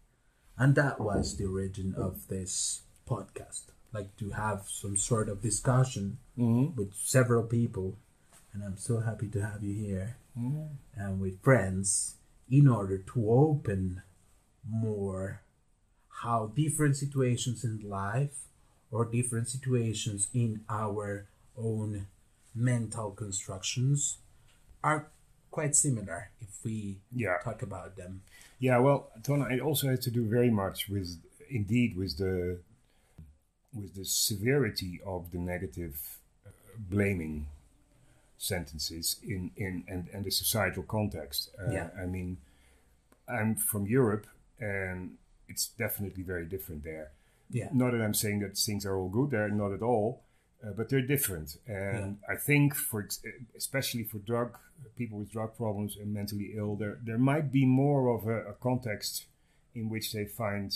And 0.57 0.75
that 0.77 1.01
was 1.01 1.37
the 1.37 1.45
origin 1.45 1.95
of 1.95 2.29
this 2.29 2.83
podcast. 3.07 3.73
Like 3.93 4.17
to 4.17 4.31
have 4.31 4.65
some 4.69 4.97
sort 4.97 5.29
of 5.29 5.43
discussion 5.43 6.19
mm-hmm. 6.39 6.75
with 6.75 6.95
several 6.95 7.43
people. 7.43 7.99
And 8.53 8.65
I'm 8.65 8.79
so 8.79 9.01
happy 9.01 9.29
to 9.29 9.41
have 9.45 9.63
you 9.63 9.75
here 9.75 10.17
mm-hmm. 10.39 10.73
and 10.95 11.21
with 11.21 11.43
friends 11.43 12.17
in 12.51 12.69
order 12.69 12.99
to 12.99 13.31
open 13.31 14.03
more 14.69 15.41
how 16.23 16.47
different 16.55 16.97
situations 16.97 17.65
in 17.65 17.81
life 17.89 18.45
or 18.91 19.05
different 19.05 19.49
situations 19.49 20.29
in 20.33 20.61
our 20.69 21.27
own 21.59 22.07
mental 22.55 23.11
constructions 23.11 24.19
are 24.83 25.07
quite 25.51 25.75
similar 25.75 26.31
if 26.41 26.65
we 26.65 26.99
Yeah. 27.13 27.39
talk 27.43 27.63
about 27.63 27.97
them. 27.97 28.23
Yeah, 28.59 28.79
well, 28.79 29.11
Tona, 29.23 29.51
it 29.53 29.61
also 29.61 29.89
has 29.89 30.01
to 30.01 30.11
do 30.11 30.27
very 30.27 30.51
much 30.51 30.89
with, 30.89 31.19
indeed, 31.51 31.97
with 31.97 32.17
the 32.19 32.61
with 33.75 33.95
the 33.95 34.05
severity 34.07 35.01
of 35.05 35.31
the 35.33 35.39
negative 35.39 36.19
uh, 36.47 36.51
blaming 36.89 37.47
sentences 38.39 39.17
in 39.23 39.51
in 39.57 39.85
and, 39.89 40.09
and 40.13 40.25
the 40.25 40.31
societal 40.31 40.83
context. 40.83 41.51
Uh, 41.59 41.73
Yeah. 41.73 41.89
I 42.03 42.07
mean, 42.07 42.37
I'm 43.29 43.57
from 43.57 43.87
Europe, 43.87 44.27
and 44.61 45.17
it's 45.49 45.69
definitely 45.69 46.23
very 46.23 46.47
different 46.47 46.85
there. 46.85 47.11
Yeah. 47.51 47.69
Not 47.73 47.93
that 47.93 48.03
I'm 48.03 48.15
saying 48.15 48.41
that 48.41 48.57
things 48.59 48.85
are 48.87 48.97
all 48.97 49.09
good 49.09 49.31
there, 49.31 49.49
not 49.49 49.73
at 49.73 49.83
all, 49.83 50.23
uh, 50.65 50.73
but 50.77 50.89
they're 50.89 51.07
different. 51.07 51.57
And 51.67 52.19
I 52.29 52.37
think, 52.37 52.75
for 52.75 53.07
especially 53.57 54.05
for 54.05 54.19
drug 54.19 54.59
people 54.97 55.19
with 55.19 55.31
drug 55.31 55.57
problems 55.57 55.97
and 55.97 56.13
mentally 56.13 56.53
ill, 56.57 56.77
there 56.77 56.99
there 57.05 57.19
might 57.19 57.51
be 57.53 57.65
more 57.65 58.09
of 58.17 58.27
a, 58.27 58.51
a 58.51 58.55
context 58.55 59.27
in 59.75 59.89
which 59.89 60.13
they 60.13 60.25
find 60.25 60.73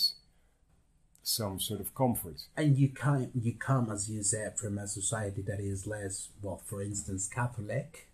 some 1.23 1.59
sort 1.59 1.79
of 1.79 1.93
comfort. 1.95 2.45
And 2.57 2.77
you 2.77 2.89
come, 2.89 3.29
you 3.33 3.53
come, 3.53 3.91
as 3.91 4.09
you 4.09 4.23
said, 4.23 4.57
from 4.57 4.77
a 4.77 4.87
society 4.87 5.41
that 5.43 5.59
is 5.59 5.85
less, 5.85 6.29
well, 6.41 6.61
for 6.65 6.81
instance, 6.81 7.27
Catholic, 7.27 8.07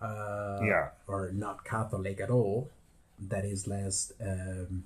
uh, 0.00 0.60
Yeah. 0.62 0.90
or 1.06 1.30
not 1.32 1.64
Catholic 1.64 2.20
at 2.20 2.30
all. 2.30 2.70
That 3.18 3.44
is 3.44 3.66
less, 3.66 4.12
um, 4.20 4.84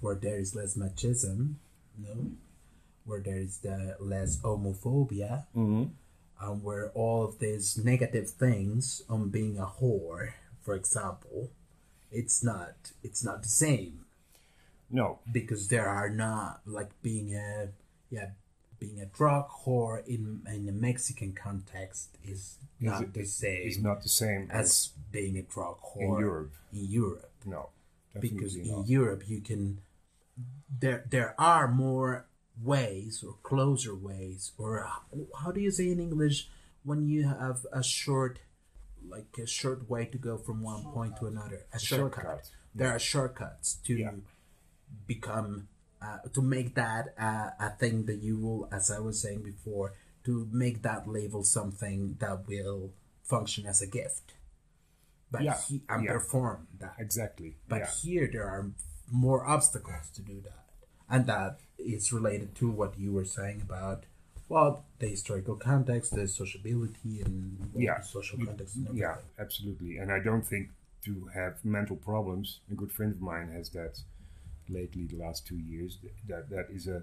where 0.00 0.14
there 0.16 0.38
is 0.38 0.54
less 0.54 0.74
machismo, 0.76 1.54
no, 1.98 2.30
where 3.04 3.20
there 3.20 3.38
is 3.38 3.58
the 3.58 3.96
less 4.00 4.38
homophobia, 4.38 5.46
and 6.40 6.62
where 6.62 6.90
all 6.90 7.24
of 7.24 7.38
these 7.38 7.78
negative 7.78 8.30
things 8.30 9.02
on 9.08 9.28
being 9.30 9.58
a 9.58 9.66
whore, 9.66 10.32
for 10.62 10.74
example, 10.74 11.50
it's 12.12 12.42
not, 12.44 12.74
it's 13.02 13.24
not 13.24 13.42
the 13.42 13.48
same 13.48 14.03
No, 15.00 15.18
because 15.38 15.62
there 15.74 15.88
are 15.88 16.08
not 16.08 16.60
like 16.78 16.90
being 17.02 17.28
a 17.34 17.68
yeah 18.16 18.30
being 18.82 19.00
a 19.00 19.06
drug 19.18 19.44
whore 19.60 19.96
in 20.14 20.22
in 20.56 20.68
a 20.68 20.76
Mexican 20.88 21.32
context 21.46 22.08
is 22.32 22.40
not 22.80 23.02
it- 23.02 23.12
the 23.14 23.24
same 23.42 23.62
it's 23.68 23.78
not 23.88 23.98
the 24.06 24.08
same 24.22 24.42
as 24.50 24.70
being 25.16 25.34
a 25.36 25.42
drug 25.54 25.76
whore 25.88 26.02
in 26.18 26.20
Europe. 26.26 26.52
in 26.72 26.84
Europe 27.02 27.32
No, 27.54 27.62
because 28.26 28.54
in 28.56 28.66
not. 28.70 28.88
Europe 28.98 29.22
you 29.32 29.40
can 29.50 29.62
there 30.82 31.00
there 31.14 31.32
are 31.52 31.66
more 31.84 32.26
ways 32.74 33.12
or 33.26 33.34
closer 33.50 33.94
ways 34.08 34.40
or 34.58 34.72
how 35.40 35.50
do 35.56 35.60
you 35.66 35.70
say 35.78 35.86
in 35.94 35.98
English 36.08 36.38
when 36.88 37.00
you 37.12 37.20
have 37.28 37.58
a 37.72 37.82
short 37.82 38.34
like 39.14 39.30
a 39.42 39.46
short 39.46 39.80
way 39.92 40.04
to 40.14 40.18
go 40.18 40.34
from 40.46 40.62
one 40.62 40.82
point 40.96 41.12
to 41.18 41.26
another 41.26 41.60
a 41.72 41.78
shortcut, 41.78 42.22
shortcut. 42.24 42.50
there 42.78 42.90
are 42.96 42.98
shortcuts 43.12 43.68
to 43.86 43.92
Yeah. 43.94 44.12
Become 45.06 45.68
uh, 46.02 46.18
to 46.34 46.42
make 46.42 46.74
that 46.74 47.14
uh, 47.18 47.50
a 47.58 47.70
thing 47.78 48.04
that 48.06 48.22
you 48.22 48.36
will 48.38 48.68
as 48.72 48.90
I 48.90 48.98
was 49.00 49.20
saying 49.20 49.42
before 49.42 49.94
to 50.24 50.48
make 50.52 50.82
that 50.82 51.06
label 51.08 51.44
something 51.44 52.16
that 52.20 52.46
will 52.48 52.92
function 53.22 53.66
as 53.66 53.80
a 53.82 53.86
gift 53.86 54.34
but 55.30 55.42
Yeah, 55.42 55.58
he, 55.68 55.82
and 55.88 56.04
yeah. 56.04 56.12
perform 56.12 56.68
that 56.78 56.94
Exactly. 56.98 57.56
but 57.68 57.80
yeah. 57.80 57.90
here 58.02 58.28
there 58.32 58.44
are 58.46 58.70
more 59.10 59.46
obstacles 59.46 60.10
to 60.14 60.22
do 60.22 60.40
that. 60.42 60.64
And 61.10 61.26
that 61.26 61.60
is 61.78 62.12
related 62.12 62.54
to 62.56 62.70
what 62.70 62.98
you 62.98 63.12
were 63.12 63.26
saying 63.26 63.60
about, 63.60 64.04
well, 64.48 64.84
the 65.00 65.08
historical 65.08 65.56
context, 65.56 66.14
the 66.14 66.26
sociability, 66.26 67.20
and 67.20 67.70
Yeah. 67.74 67.98
the 67.98 68.04
social 68.06 68.38
context. 68.38 68.76
And 68.76 68.96
Yeah, 68.96 69.16
absolutely. 69.38 69.98
And 69.98 70.10
I 70.10 70.20
don't 70.20 70.46
think 70.46 70.70
to 71.04 71.26
have 71.34 71.62
mental 71.64 71.96
problems. 71.96 72.60
A 72.70 72.74
good 72.74 72.90
friend 72.92 73.12
of 73.12 73.20
mine 73.20 73.48
has 73.50 73.68
that 73.70 74.00
lately, 74.68 75.06
the 75.06 75.16
last 75.16 75.46
two 75.46 75.58
years. 75.58 75.98
That 76.28 76.50
that 76.50 76.66
is 76.70 76.86
a 76.86 77.02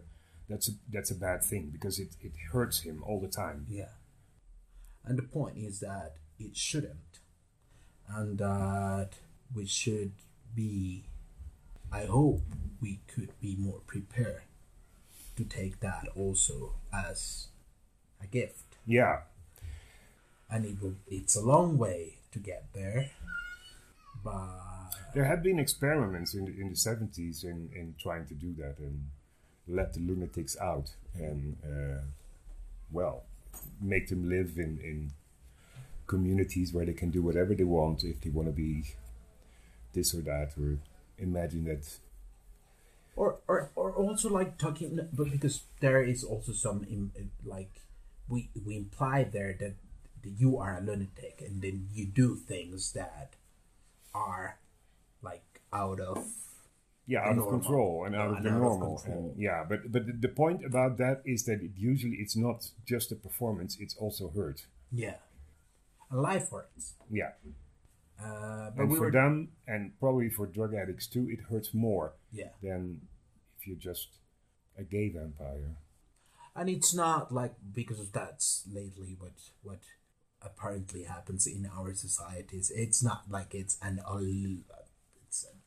that's 0.49 0.69
a 0.69 0.73
that's 0.91 1.11
a 1.11 1.15
bad 1.15 1.43
thing 1.43 1.69
because 1.71 1.99
it, 1.99 2.15
it 2.21 2.33
hurts 2.51 2.81
him 2.81 3.03
all 3.05 3.19
the 3.19 3.27
time. 3.27 3.65
Yeah. 3.69 3.95
And 5.03 5.17
the 5.17 5.23
point 5.23 5.57
is 5.57 5.79
that 5.79 6.15
it 6.39 6.55
shouldn't. 6.55 7.19
And 8.07 8.37
that 8.37 9.11
we 9.55 9.65
should 9.65 10.11
be, 10.53 11.05
I 11.91 12.05
hope 12.05 12.41
we 12.81 12.99
could 13.07 13.39
be 13.39 13.55
more 13.55 13.81
prepared 13.87 14.43
to 15.37 15.43
take 15.43 15.79
that 15.79 16.07
also 16.15 16.75
as 16.93 17.47
a 18.21 18.27
gift. 18.27 18.75
Yeah, 18.85 19.21
and 20.49 20.65
it 20.65 20.81
will, 20.81 20.95
it's 21.07 21.35
a 21.35 21.41
long 21.41 21.77
way 21.77 22.17
to 22.33 22.39
get 22.39 22.65
there 22.73 23.11
but 24.23 24.70
there 25.13 25.25
have 25.25 25.43
been 25.43 25.59
experiments 25.59 26.33
in 26.33 26.45
the, 26.45 26.51
in 26.59 26.69
the 26.69 26.75
seventies 26.75 27.43
in, 27.43 27.69
in 27.75 27.95
trying 27.99 28.25
to 28.27 28.33
do 28.33 28.53
that 28.57 28.77
and 28.79 29.07
let 29.67 29.93
the 29.93 29.99
lunatics 29.99 30.57
out 30.59 30.91
and 31.15 31.57
uh, 31.65 32.01
well 32.91 33.23
make 33.81 34.07
them 34.07 34.29
live 34.29 34.57
in 34.57 34.79
in 34.83 35.11
communities 36.07 36.73
where 36.73 36.85
they 36.85 36.93
can 36.93 37.09
do 37.09 37.21
whatever 37.21 37.55
they 37.55 37.63
want 37.63 38.03
if 38.03 38.19
they 38.21 38.29
want 38.29 38.47
to 38.47 38.51
be 38.51 38.83
this 39.93 40.13
or 40.13 40.21
that 40.21 40.51
or 40.59 40.77
imagine 41.17 41.63
that. 41.65 41.87
Or 43.15 43.39
or 43.47 43.69
or 43.75 43.91
also 43.93 44.29
like 44.29 44.57
talking 44.57 44.99
but 45.13 45.31
because 45.31 45.61
there 45.79 46.01
is 46.01 46.23
also 46.23 46.51
some 46.51 46.85
im, 46.89 47.11
like 47.45 47.81
we 48.27 48.49
we 48.65 48.75
imply 48.77 49.23
there 49.23 49.55
that, 49.59 49.75
that 50.23 50.33
you 50.37 50.57
are 50.57 50.77
a 50.77 50.81
lunatic 50.81 51.41
and 51.45 51.61
then 51.61 51.87
you 51.93 52.05
do 52.05 52.35
things 52.35 52.93
that 52.93 53.35
are 54.13 54.57
like 55.21 55.61
out 55.73 55.99
of 55.99 56.17
yeah 57.07 57.19
out 57.21 57.35
normal. 57.35 57.55
of 57.55 57.61
control 57.61 58.03
and 58.05 58.15
out 58.15 58.37
of 58.37 58.43
the 58.43 58.49
out 58.49 58.55
of 58.55 58.61
normal. 58.61 58.97
control. 58.97 59.31
and 59.33 59.41
yeah 59.41 59.63
but 59.67 59.91
but 59.91 60.03
the- 60.21 60.27
point 60.41 60.63
about 60.65 60.97
that 60.97 61.21
is 61.25 61.45
that 61.45 61.61
it 61.61 61.71
usually 61.75 62.15
it's 62.15 62.35
not 62.35 62.65
just 62.85 63.11
a 63.11 63.15
performance 63.15 63.77
it's 63.79 63.95
also 63.95 64.29
hurt. 64.29 64.65
Yeah. 64.91 65.15
And 66.09 66.21
life 66.21 66.49
hurts. 66.51 66.93
Yeah. 67.09 67.31
Uh 68.21 68.71
but 68.75 68.83
and 68.83 68.91
we 68.91 68.97
for 68.97 69.05
were 69.05 69.11
them 69.11 69.49
and 69.67 69.97
probably 69.99 70.29
for 70.29 70.45
drug 70.45 70.73
addicts 70.73 71.07
too 71.07 71.27
it 71.29 71.41
hurts 71.49 71.73
more 71.73 72.13
yeah. 72.31 72.49
than 72.61 73.01
if 73.57 73.67
you're 73.67 73.77
just 73.91 74.09
a 74.77 74.83
gay 74.83 75.09
vampire. 75.09 75.75
And 76.55 76.69
it's 76.69 76.93
not 76.93 77.31
like 77.31 77.53
because 77.73 77.99
of 77.99 78.11
that's 78.11 78.63
lately 78.71 79.15
what 79.19 79.33
what 79.63 79.79
apparently 80.41 81.03
happens 81.03 81.45
in 81.47 81.69
our 81.77 81.93
societies. 81.93 82.71
It's 82.75 83.03
not 83.03 83.23
like 83.29 83.53
it's 83.53 83.77
an 83.81 84.01
Ol- 84.07 84.19
it's 84.23 84.63
an 84.71 84.80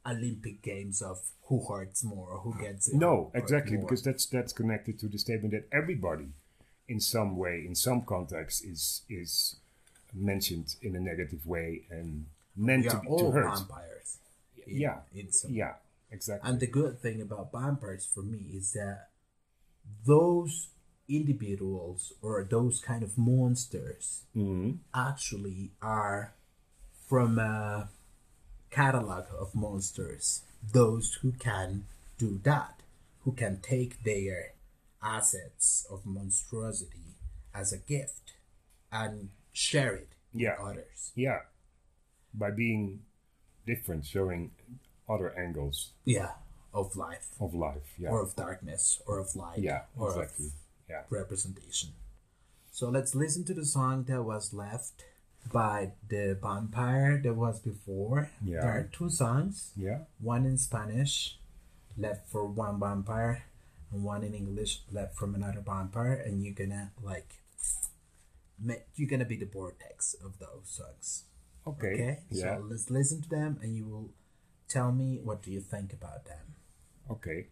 olympic 0.06 0.60
games 0.62 1.00
of 1.02 1.18
who 1.48 1.58
hurts 1.70 2.04
more 2.04 2.28
or 2.34 2.38
who 2.40 2.52
gets 2.60 2.88
it. 2.88 2.94
no 2.96 3.30
exactly 3.34 3.76
because 3.76 4.02
that's 4.02 4.26
that's 4.26 4.52
connected 4.52 4.98
to 4.98 5.06
the 5.08 5.18
statement 5.18 5.52
that 5.56 5.66
everybody 5.72 6.28
in 6.88 7.00
some 7.00 7.36
way 7.36 7.64
in 7.66 7.74
some 7.74 8.00
context 8.02 8.64
is 8.64 9.02
is 9.08 9.56
mentioned 10.12 10.76
in 10.82 10.94
a 10.94 11.00
negative 11.00 11.42
way 11.46 11.82
and 11.90 12.26
meant 12.56 12.84
to, 12.90 12.96
be- 13.00 13.08
all 13.08 13.18
to 13.18 13.30
hurt 13.30 13.48
vampires 13.58 14.18
in- 14.66 14.80
yeah 14.84 14.98
in 15.14 15.26
yeah 15.48 15.74
exactly 16.10 16.48
And 16.48 16.60
the 16.60 16.66
good 16.80 16.94
thing 17.04 17.20
about 17.22 17.50
vampires 17.52 18.04
for 18.14 18.22
me 18.22 18.42
is 18.60 18.72
that 18.74 19.08
those 20.06 20.68
individuals 21.08 22.12
or 22.22 22.44
those 22.56 22.80
kind 22.80 23.02
of 23.02 23.12
monsters 23.18 24.06
Mhm. 24.36 24.78
actually 24.94 25.70
are 25.82 26.32
from 27.08 27.38
a 27.38 27.88
catalog 28.74 29.24
of 29.38 29.54
monsters. 29.54 30.42
Those 30.72 31.14
who 31.22 31.32
can 31.32 31.84
do 32.18 32.40
that, 32.44 32.80
who 33.24 33.32
can 33.32 33.60
take 33.60 34.02
their 34.04 34.52
assets 35.02 35.86
of 35.90 36.04
monstrosity 36.04 37.14
as 37.54 37.72
a 37.72 37.78
gift 37.78 38.32
and 38.90 39.30
share 39.52 39.94
it 39.94 40.08
Yeah. 40.32 40.56
with 40.60 40.68
others. 40.70 41.12
Yeah. 41.14 41.40
By 42.32 42.50
being 42.50 43.04
different, 43.66 44.04
showing 44.06 44.50
other 45.08 45.30
angles 45.38 45.92
Yeah, 46.04 46.32
of 46.72 46.96
life. 46.96 47.28
of 47.38 47.54
life. 47.54 47.88
Yeah. 47.98 48.10
or 48.10 48.20
of 48.22 48.34
darkness 48.34 49.00
or 49.06 49.18
of 49.18 49.36
light 49.36 49.60
yeah, 49.60 49.84
or 49.96 50.08
exactly. 50.10 50.46
of 50.46 50.52
Yeah. 50.88 51.04
representation. 51.10 51.90
So 52.72 52.88
let's 52.90 53.14
listen 53.14 53.44
to 53.44 53.54
the 53.54 53.64
song 53.66 54.04
that 54.04 54.22
was 54.24 54.52
left 54.52 55.04
by 55.52 55.92
the 56.08 56.36
vampire 56.40 57.20
that 57.22 57.34
was 57.34 57.60
before. 57.60 58.30
Yeah. 58.42 58.60
There 58.62 58.70
are 58.78 58.90
two 58.92 59.10
songs, 59.10 59.72
Yeah. 59.76 60.04
one 60.20 60.44
in 60.46 60.58
Spanish, 60.58 61.38
left 61.96 62.28
for 62.28 62.44
one 62.46 62.80
vampire, 62.80 63.44
and 63.92 64.02
one 64.04 64.24
in 64.24 64.34
English, 64.34 64.82
left 64.90 65.16
from 65.16 65.34
another 65.34 65.60
vampire, 65.60 66.14
and 66.14 66.42
you're 66.42 66.54
gonna 66.54 66.92
like, 67.02 67.40
you're 68.96 69.08
gonna 69.08 69.24
be 69.24 69.36
the 69.36 69.46
vortex 69.46 70.14
of 70.14 70.38
those 70.38 70.66
songs. 70.68 71.24
Okay. 71.66 71.94
Okay, 71.94 72.22
Yeah. 72.30 72.56
so 72.56 72.62
let's 72.68 72.90
listen 72.90 73.22
to 73.22 73.28
them, 73.28 73.58
and 73.62 73.76
you 73.76 73.86
will 73.86 74.10
tell 74.68 74.92
me 74.92 75.18
what 75.22 75.42
do 75.42 75.50
you 75.50 75.60
think 75.60 75.92
about 75.92 76.24
them. 76.26 76.54
Okay. 77.10 77.48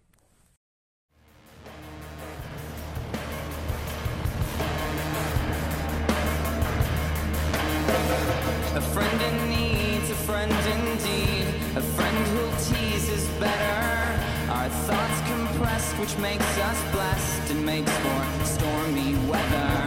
A 8.75 8.81
friend 8.81 9.21
in 9.21 9.51
need, 9.51 10.03
a 10.11 10.15
friend 10.25 10.51
indeed. 10.51 11.47
A 11.77 11.83
friend 11.83 12.27
who'll 12.29 12.57
tease 12.57 13.29
better. 13.39 14.51
Our 14.51 14.69
thoughts 14.71 15.21
compressed, 15.29 15.99
which 15.99 16.17
makes 16.17 16.59
us 16.59 16.81
blessed 16.91 17.51
and 17.51 17.67
makes 17.67 17.93
for 17.99 18.45
stormy 18.47 19.15
weather. 19.29 19.82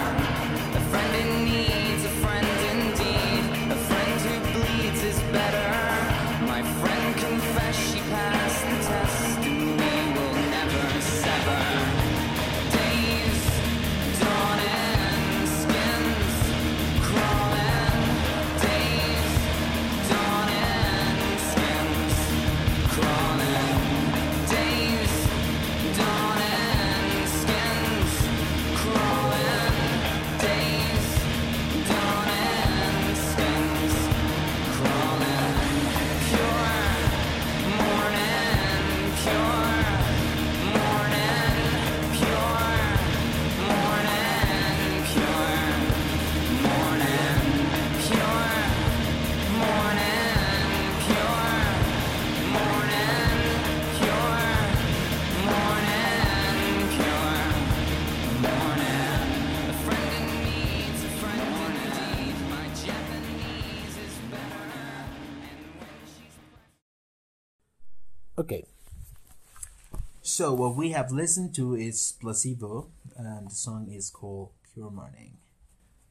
So 70.35 70.53
what 70.53 70.75
we 70.75 70.89
have 70.89 71.13
listened 71.13 71.55
to 71.55 71.75
is 71.75 72.13
Placebo, 72.19 72.87
and 73.15 73.49
the 73.49 73.55
song 73.55 73.89
is 73.89 74.09
called 74.09 74.49
Pure 74.73 74.91
Morning. 74.91 75.37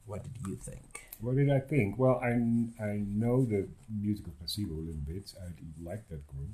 What 0.07 0.23
did 0.23 0.47
you 0.47 0.55
think? 0.55 1.01
What 1.21 1.35
did 1.35 1.51
I 1.51 1.59
think? 1.59 1.99
Well, 1.99 2.19
I, 2.23 2.31
I 2.83 3.03
know 3.05 3.45
the 3.45 3.67
music 3.87 4.25
of 4.25 4.39
Placebo 4.39 4.73
a 4.73 4.81
little 4.81 5.05
bit. 5.05 5.31
I 5.39 5.53
like 5.87 6.09
that 6.09 6.25
group, 6.25 6.49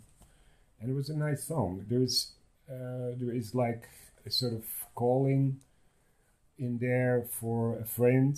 and 0.81 0.91
it 0.91 0.93
was 0.93 1.07
a 1.07 1.15
nice 1.15 1.45
song. 1.45 1.85
There's 1.87 2.33
uh, 2.69 3.15
there 3.15 3.33
is 3.33 3.55
like 3.55 3.87
a 4.25 4.31
sort 4.31 4.51
of 4.51 4.65
calling 4.93 5.61
in 6.59 6.77
there 6.79 7.23
for 7.39 7.77
a 7.77 7.85
friend 7.85 8.37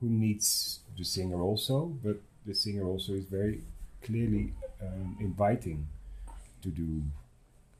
who 0.00 0.08
needs 0.08 0.80
the 0.96 1.04
singer 1.04 1.42
also, 1.42 1.92
but 2.02 2.22
the 2.46 2.54
singer 2.54 2.86
also 2.86 3.12
is 3.12 3.26
very 3.26 3.60
clearly 4.02 4.54
um, 4.80 5.18
inviting 5.20 5.88
to 6.62 6.70
do 6.70 7.02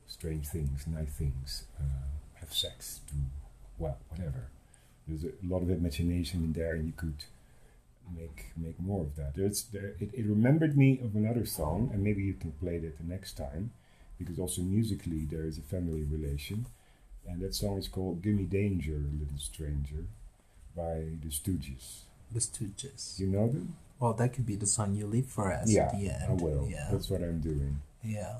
strange 0.06 0.46
things, 0.46 0.86
nice 0.86 1.10
things, 1.10 1.64
uh, 1.78 2.08
have 2.34 2.52
sex, 2.52 3.00
do 3.10 3.18
well, 3.78 3.98
whatever. 4.08 4.48
There's 5.06 5.24
a 5.24 5.32
lot 5.42 5.62
of 5.62 5.70
imagination 5.70 6.44
in 6.44 6.52
there, 6.52 6.74
and 6.74 6.86
you 6.86 6.92
could 6.96 7.24
make 8.16 8.46
make 8.56 8.78
more 8.80 9.02
of 9.02 9.16
that. 9.16 9.34
There's 9.34 9.64
there, 9.64 9.94
it, 10.00 10.10
it 10.12 10.26
remembered 10.26 10.76
me 10.76 11.00
of 11.02 11.14
another 11.14 11.46
song, 11.46 11.90
and 11.92 12.02
maybe 12.02 12.22
you 12.22 12.34
can 12.34 12.52
play 12.52 12.78
that 12.78 12.98
the 12.98 13.04
next 13.04 13.36
time, 13.36 13.72
because 14.18 14.38
also 14.38 14.62
musically 14.62 15.26
there 15.30 15.44
is 15.44 15.58
a 15.58 15.62
family 15.62 16.02
relation, 16.02 16.66
and 17.26 17.40
that 17.42 17.54
song 17.54 17.78
is 17.78 17.88
called 17.88 18.22
"Gimme 18.22 18.44
Danger, 18.44 19.00
Little 19.20 19.38
Stranger" 19.38 20.06
by 20.76 21.04
the 21.22 21.28
Stooges. 21.28 22.00
The 22.32 22.40
Stooges. 22.40 23.18
You 23.18 23.28
know 23.28 23.46
them? 23.48 23.76
Well, 24.00 24.12
that 24.14 24.32
could 24.32 24.46
be 24.46 24.56
the 24.56 24.66
song 24.66 24.94
you 24.94 25.06
leave 25.06 25.26
for 25.26 25.52
us 25.52 25.70
yeah, 25.70 25.84
at 25.84 25.92
the 25.92 26.10
end. 26.10 26.24
I 26.28 26.32
will. 26.32 26.68
Yeah. 26.68 26.88
That's 26.90 27.08
what 27.08 27.22
I'm 27.22 27.40
doing. 27.40 27.80
Yeah. 28.02 28.38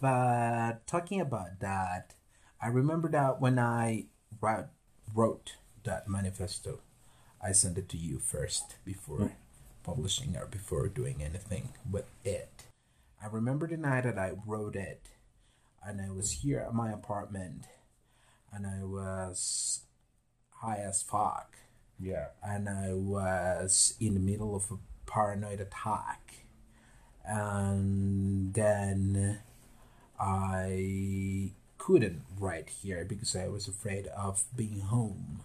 But 0.00 0.86
talking 0.86 1.20
about 1.20 1.60
that, 1.60 2.14
I 2.60 2.68
remember 2.68 3.08
that 3.10 3.40
when 3.40 3.58
I 3.58 4.06
wrote, 4.40 4.68
wrote 5.14 5.56
that 5.84 6.08
manifesto, 6.08 6.80
I 7.42 7.52
sent 7.52 7.78
it 7.78 7.88
to 7.90 7.96
you 7.96 8.18
first 8.18 8.76
before 8.84 9.18
hmm. 9.18 9.26
publishing 9.82 10.36
or 10.36 10.46
before 10.46 10.88
doing 10.88 11.22
anything 11.22 11.70
with 11.90 12.06
it. 12.24 12.64
I 13.22 13.26
remember 13.26 13.66
the 13.66 13.76
night 13.76 14.04
that 14.04 14.18
I 14.18 14.32
wrote 14.46 14.76
it, 14.76 15.08
and 15.82 16.00
I 16.00 16.10
was 16.10 16.42
here 16.42 16.60
at 16.60 16.74
my 16.74 16.90
apartment, 16.90 17.64
and 18.52 18.66
I 18.66 18.84
was 18.84 19.80
high 20.60 20.78
as 20.78 21.02
fuck 21.02 21.54
Yeah. 21.98 22.28
and 22.42 22.68
I 22.68 22.92
was 22.92 23.94
in 24.00 24.14
the 24.14 24.20
middle 24.20 24.54
of 24.56 24.70
a 24.70 24.78
paranoid 25.10 25.60
attack. 25.60 26.46
And 27.24 28.54
then 28.54 29.40
I 30.18 31.52
couldn't 31.78 32.22
write 32.38 32.68
here 32.82 33.04
because 33.04 33.36
I 33.36 33.48
was 33.48 33.68
afraid 33.68 34.06
of 34.08 34.44
being 34.56 34.80
home. 34.80 35.40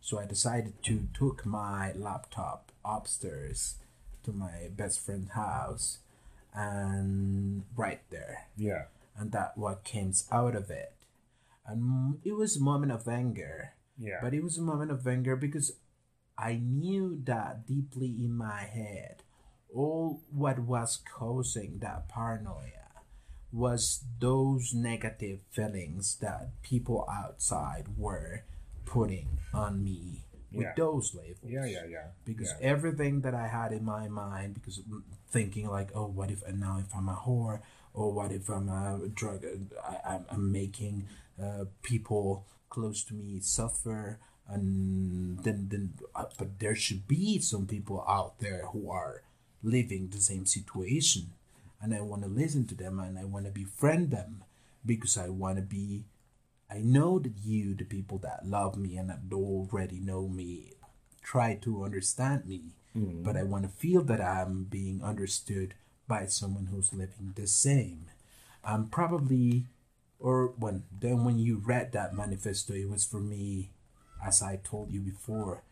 So 0.00 0.18
I 0.18 0.26
decided 0.26 0.82
to 0.84 1.08
took 1.14 1.46
my 1.46 1.92
laptop 1.92 2.72
upstairs 2.84 3.76
to 4.24 4.32
my 4.32 4.68
best 4.76 5.04
friend's 5.04 5.32
house 5.32 5.98
and 6.54 7.64
write 7.76 8.02
there. 8.10 8.46
Yeah. 8.56 8.84
And 9.16 9.32
that 9.32 9.56
what 9.56 9.84
came 9.84 10.12
out 10.30 10.54
of 10.54 10.70
it. 10.70 10.92
And 11.66 12.18
it 12.24 12.32
was 12.32 12.56
a 12.56 12.62
moment 12.62 12.92
of 12.92 13.08
anger. 13.08 13.74
Yeah. 13.98 14.18
But 14.22 14.34
it 14.34 14.42
was 14.42 14.58
a 14.58 14.62
moment 14.62 14.90
of 14.90 15.06
anger 15.06 15.36
because 15.36 15.72
I 16.36 16.60
knew 16.62 17.20
that 17.24 17.66
deeply 17.66 18.08
in 18.08 18.36
my 18.36 18.62
head, 18.62 19.22
all 19.74 20.20
what 20.30 20.58
was 20.58 20.98
causing 21.16 21.78
that 21.80 22.08
paranoia 22.08 22.83
was 23.54 24.04
those 24.18 24.74
negative 24.74 25.38
feelings 25.50 26.16
that 26.20 26.48
people 26.62 27.06
outside 27.08 27.86
were 27.96 28.42
putting 28.84 29.38
on 29.52 29.82
me 29.84 30.22
with 30.52 30.62
Yeah. 30.66 30.74
those 30.76 31.14
labels. 31.14 31.38
Yeah, 31.44 31.64
yeah, 31.66 31.86
yeah. 31.88 32.06
Because 32.24 32.50
yeah. 32.60 32.66
everything 32.72 33.20
that 33.22 33.34
I 33.34 33.46
had 33.46 33.72
in 33.72 33.84
my 33.84 34.08
mind, 34.08 34.54
because 34.54 34.80
thinking 35.30 35.68
like, 35.68 35.90
oh, 35.94 36.06
what 36.06 36.30
if 36.30 36.42
and 36.48 36.58
now 36.60 36.78
if 36.78 36.94
I'm 36.94 37.08
a 37.08 37.14
whore, 37.14 37.60
or 37.92 38.12
what 38.12 38.32
if 38.32 38.48
I'm 38.48 38.68
a 38.68 39.08
drug, 39.20 39.44
I, 39.82 40.14
I'm, 40.14 40.24
I'm 40.30 40.52
making 40.52 41.06
uh, 41.42 41.64
people 41.82 42.44
close 42.70 43.04
to 43.04 43.14
me 43.14 43.38
suffer, 43.40 44.18
and 44.48 45.38
then 45.44 45.68
then, 45.70 45.94
uh, 46.14 46.24
but 46.38 46.58
there 46.58 46.74
should 46.74 47.06
be 47.06 47.38
some 47.38 47.66
people 47.66 48.04
out 48.08 48.40
there 48.40 48.66
who 48.72 48.90
are 48.90 49.22
living 49.62 50.08
the 50.10 50.20
same 50.20 50.44
situation, 50.46 51.32
and 51.84 51.94
I 51.94 52.00
want 52.00 52.22
to 52.22 52.28
listen 52.28 52.66
to 52.68 52.74
them 52.74 52.98
and 52.98 53.18
I 53.18 53.24
want 53.24 53.44
to 53.44 53.52
befriend 53.52 54.10
them 54.10 54.42
because 54.86 55.18
I 55.18 55.28
want 55.28 55.56
to 55.56 55.62
be 55.62 56.06
I 56.70 56.78
know 56.78 57.18
that 57.18 57.34
you, 57.44 57.74
the 57.74 57.84
people 57.84 58.18
that 58.18 58.46
love 58.46 58.76
me 58.76 58.96
and 58.96 59.10
that 59.10 59.20
already 59.32 60.00
know 60.00 60.26
me, 60.26 60.72
try 61.22 61.56
to 61.62 61.84
understand 61.84 62.46
me, 62.46 62.74
mm. 62.96 63.22
but 63.22 63.36
I 63.36 63.42
want 63.42 63.64
to 63.64 63.68
feel 63.68 64.02
that 64.04 64.20
I'm 64.20 64.64
being 64.64 65.02
understood 65.02 65.74
by 66.08 66.26
someone 66.26 66.66
who's 66.66 66.92
living 66.92 67.34
the 67.36 67.46
same. 67.46 68.06
I'm 68.64 68.88
probably, 68.88 69.66
or 70.18 70.54
when 70.58 70.84
then 70.90 71.24
when 71.24 71.38
you 71.38 71.58
read 71.58 71.92
that 71.92 72.14
manifesto, 72.14 72.72
it 72.72 72.88
was 72.88 73.04
for 73.04 73.20
me, 73.20 73.70
as 74.26 74.42
I 74.42 74.56
told 74.56 74.90
you 74.90 75.00
before, 75.00 75.62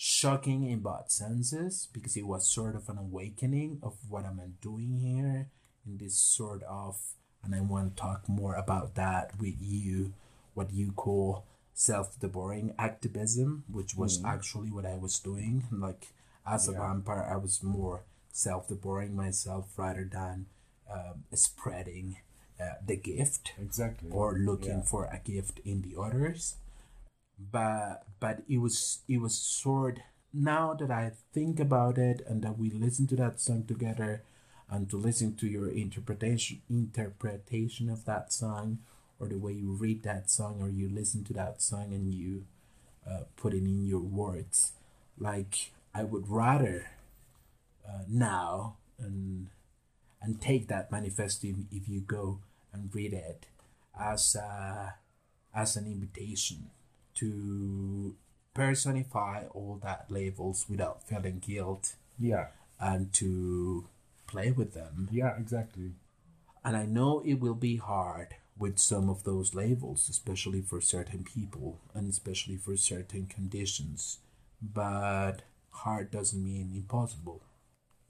shocking 0.00 0.62
in 0.62 0.78
both 0.78 1.10
senses 1.10 1.88
because 1.92 2.16
it 2.16 2.24
was 2.24 2.48
sort 2.48 2.76
of 2.76 2.88
an 2.88 2.96
awakening 2.96 3.80
of 3.82 3.96
what 4.08 4.24
I'm 4.24 4.40
doing 4.62 5.00
here 5.02 5.48
in 5.84 5.98
this 5.98 6.14
sort 6.16 6.62
of, 6.62 6.96
and 7.42 7.52
I 7.52 7.60
want 7.60 7.96
to 7.96 8.00
talk 8.00 8.28
more 8.28 8.54
about 8.54 8.94
that 8.94 9.32
with 9.40 9.56
you, 9.60 10.14
what 10.54 10.72
you 10.72 10.92
call 10.92 11.44
self-devouring 11.74 12.74
activism, 12.78 13.64
which 13.68 13.96
was 13.96 14.22
actually 14.24 14.70
what 14.70 14.86
I 14.86 14.94
was 14.96 15.18
doing. 15.18 15.64
Like 15.72 16.06
as 16.46 16.68
a 16.68 16.72
vampire, 16.72 17.28
I 17.28 17.36
was 17.36 17.60
more 17.64 18.02
self-devouring 18.32 19.16
myself 19.16 19.66
rather 19.76 20.08
than 20.10 20.46
um, 20.88 21.24
spreading 21.34 22.18
uh, 22.60 22.74
the 22.86 22.96
gift 22.96 23.52
Exactly. 23.60 24.10
or 24.12 24.38
looking 24.38 24.78
Yeah. 24.78 24.82
for 24.82 25.06
a 25.06 25.18
gift 25.24 25.58
in 25.64 25.82
the 25.82 26.00
others 26.00 26.54
but 27.38 28.04
but 28.20 28.42
it 28.48 28.58
was 28.58 29.00
it 29.08 29.20
was 29.20 29.34
sort 29.34 30.00
now 30.32 30.74
that 30.74 30.90
i 30.90 31.10
think 31.32 31.60
about 31.60 31.96
it 31.96 32.22
and 32.26 32.42
that 32.42 32.58
we 32.58 32.70
listen 32.70 33.06
to 33.06 33.16
that 33.16 33.40
song 33.40 33.64
together 33.64 34.22
and 34.70 34.90
to 34.90 34.96
listen 34.96 35.34
to 35.34 35.46
your 35.46 35.68
interpretation 35.68 36.60
interpretation 36.68 37.88
of 37.88 38.04
that 38.04 38.32
song 38.32 38.78
or 39.20 39.28
the 39.28 39.38
way 39.38 39.52
you 39.52 39.72
read 39.72 40.02
that 40.02 40.30
song 40.30 40.58
or 40.60 40.68
you 40.68 40.88
listen 40.88 41.24
to 41.24 41.32
that 41.32 41.62
song 41.62 41.92
and 41.92 42.12
you 42.14 42.44
uh, 43.08 43.22
put 43.36 43.54
it 43.54 43.58
in 43.58 43.86
your 43.86 44.00
words 44.00 44.72
like 45.18 45.72
i 45.94 46.02
would 46.02 46.28
rather 46.28 46.90
uh, 47.88 48.02
now 48.08 48.76
and 48.98 49.48
and 50.20 50.40
take 50.40 50.68
that 50.68 50.90
manifesto 50.90 51.48
if, 51.70 51.88
you 51.88 52.00
go 52.00 52.40
and 52.72 52.94
read 52.94 53.12
it 53.12 53.46
as 53.98 54.34
a, 54.34 54.94
as 55.54 55.76
an 55.76 55.86
invitation 55.86 56.70
to 57.20 58.16
personify 58.54 59.44
all 59.54 59.78
that 59.82 60.06
labels 60.10 60.66
without 60.68 61.02
feeling 61.08 61.38
guilt 61.38 61.94
Yeah. 62.18 62.46
and 62.80 63.12
to 63.14 63.86
play 64.26 64.50
with 64.50 64.74
them 64.74 65.08
Yeah, 65.10 65.36
exactly. 65.38 65.92
and 66.64 66.76
i 66.76 66.84
know 66.84 67.22
it 67.24 67.34
will 67.44 67.54
be 67.70 67.76
hard 67.76 68.28
with 68.58 68.78
some 68.78 69.08
of 69.08 69.22
those 69.24 69.54
labels 69.54 70.08
especially 70.08 70.60
for 70.70 70.80
certain 70.80 71.22
people 71.24 71.78
and 71.94 72.08
especially 72.10 72.56
for 72.56 72.76
certain 72.76 73.26
conditions 73.26 74.18
but 74.60 75.36
hard 75.70 76.10
doesn't 76.10 76.42
mean 76.52 76.72
impossible 76.74 77.40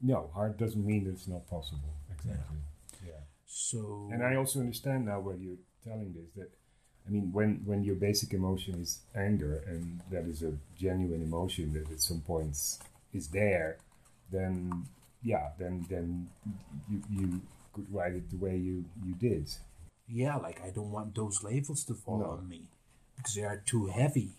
No, 0.01 0.31
hard 0.35 0.57
doesn't 0.62 0.87
mean 0.90 1.03
that 1.05 1.14
it's 1.18 1.27
not 1.29 1.44
possible. 1.51 1.92
Exactly. 2.14 2.61
Yeah. 3.09 3.23
so 3.47 4.09
And 4.12 4.23
I 4.23 4.37
also 4.40 4.61
understand 4.61 5.01
now 5.07 5.18
what 5.27 5.40
you're 5.42 5.62
telling 5.85 6.11
this 6.16 6.31
that 6.38 6.51
I 7.09 7.11
mean 7.11 7.33
when 7.33 7.62
when 7.64 7.83
your 7.85 7.94
basic 7.97 8.35
emotion 8.35 8.81
is 8.81 8.99
anger 9.16 9.62
and 9.66 10.01
that 10.11 10.25
is 10.27 10.42
a 10.42 10.53
genuine 10.77 11.23
emotion 11.23 11.73
that 11.75 11.90
at 11.90 12.01
some 12.01 12.21
points 12.21 12.79
is 13.14 13.29
there, 13.29 13.79
then 14.31 14.85
yeah, 15.23 15.51
then 15.59 15.87
then 15.88 16.29
you 16.90 17.03
you 17.11 17.40
could 17.73 17.87
write 17.92 18.14
it 18.14 18.31
the 18.31 18.37
way 18.37 18.57
you 18.57 18.85
you 19.07 19.14
did. 19.14 19.44
yeah 20.09 20.37
like 20.37 20.59
i 20.64 20.71
don't 20.77 20.90
want 20.90 21.14
those 21.14 21.37
labels 21.44 21.85
to 21.85 21.94
fall 21.94 22.18
No. 22.25 22.31
on 22.37 22.49
me 22.49 22.62
because 23.16 23.35
they 23.35 23.44
are 23.44 23.61
too 23.73 23.87
heavy 24.01 24.31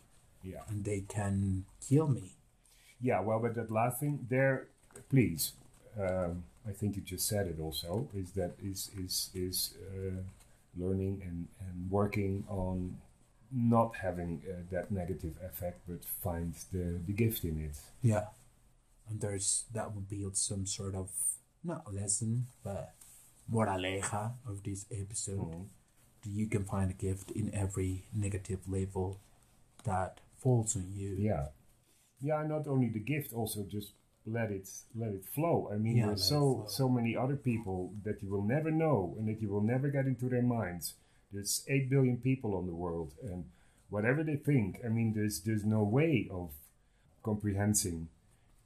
Yeah. 0.43 0.63
and 0.69 0.83
they 0.83 1.01
can 1.17 1.65
kill 1.89 2.07
me 2.07 2.27
Yeah, 3.01 3.19
well, 3.27 3.39
but 3.39 3.53
that 3.55 3.69
last 3.71 3.95
thing 4.01 4.13
there, 4.29 4.55
please. 5.13 5.53
Um, 6.03 6.43
I 6.69 6.73
think 6.79 6.89
you 6.97 7.01
just 7.13 7.25
said 7.31 7.45
it. 7.51 7.57
Also, 7.67 7.91
is 8.21 8.31
that 8.39 8.51
is 8.71 8.79
is 9.03 9.13
is 9.45 9.57
uh, 9.87 10.19
learning 10.77 11.21
and 11.25 11.47
and 11.59 11.89
working 11.89 12.45
on 12.47 12.97
not 13.51 13.95
having 13.95 14.41
uh, 14.47 14.61
that 14.71 14.91
negative 14.91 15.33
effect, 15.43 15.81
but 15.87 16.05
find 16.05 16.53
the 16.71 16.99
the 17.05 17.13
gift 17.13 17.43
in 17.43 17.59
it. 17.59 17.77
Yeah. 18.01 18.27
And 19.09 19.19
there's 19.21 19.65
that 19.73 19.93
would 19.95 20.07
be 20.09 20.25
some 20.33 20.65
sort 20.65 20.95
of 20.95 21.09
not 21.63 21.93
lesson, 21.93 22.47
but 22.63 22.93
moraleja 23.51 24.33
of 24.47 24.63
this 24.63 24.85
episode. 24.91 25.65
You 26.25 26.47
can 26.47 26.63
find 26.65 26.91
a 26.91 26.93
gift 26.93 27.31
in 27.31 27.53
every 27.55 28.03
negative 28.13 28.59
label 28.67 29.19
that 29.85 30.19
falls 30.37 30.75
on 30.75 30.91
you. 30.95 31.15
Yeah, 31.17 31.47
yeah. 32.21 32.43
Not 32.43 32.67
only 32.67 32.89
the 32.89 32.99
gift, 32.99 33.33
also 33.33 33.63
just 33.63 33.93
let 34.31 34.51
it 34.51 34.69
let 34.95 35.11
it 35.11 35.25
flow. 35.25 35.69
I 35.73 35.77
mean, 35.77 35.97
Yeah, 35.97 36.07
there's 36.07 36.23
so 36.23 36.65
so 36.67 36.87
many 36.89 37.15
other 37.15 37.35
people 37.35 37.93
that 38.03 38.21
you 38.21 38.29
will 38.29 38.43
never 38.43 38.71
know 38.71 39.15
and 39.17 39.27
that 39.27 39.41
you 39.41 39.49
will 39.49 39.61
never 39.61 39.89
get 39.89 40.05
into 40.05 40.29
their 40.29 40.41
minds. 40.43 40.93
There's 41.31 41.63
eight 41.67 41.89
billion 41.89 42.17
people 42.17 42.55
on 42.55 42.65
the 42.65 42.73
world, 42.73 43.13
and 43.21 43.45
whatever 43.89 44.23
they 44.23 44.35
think, 44.35 44.79
I 44.85 44.89
mean, 44.89 45.13
there's 45.13 45.41
there's 45.41 45.65
no 45.65 45.83
way 45.83 46.27
of 46.31 46.51
comprehending 47.23 48.07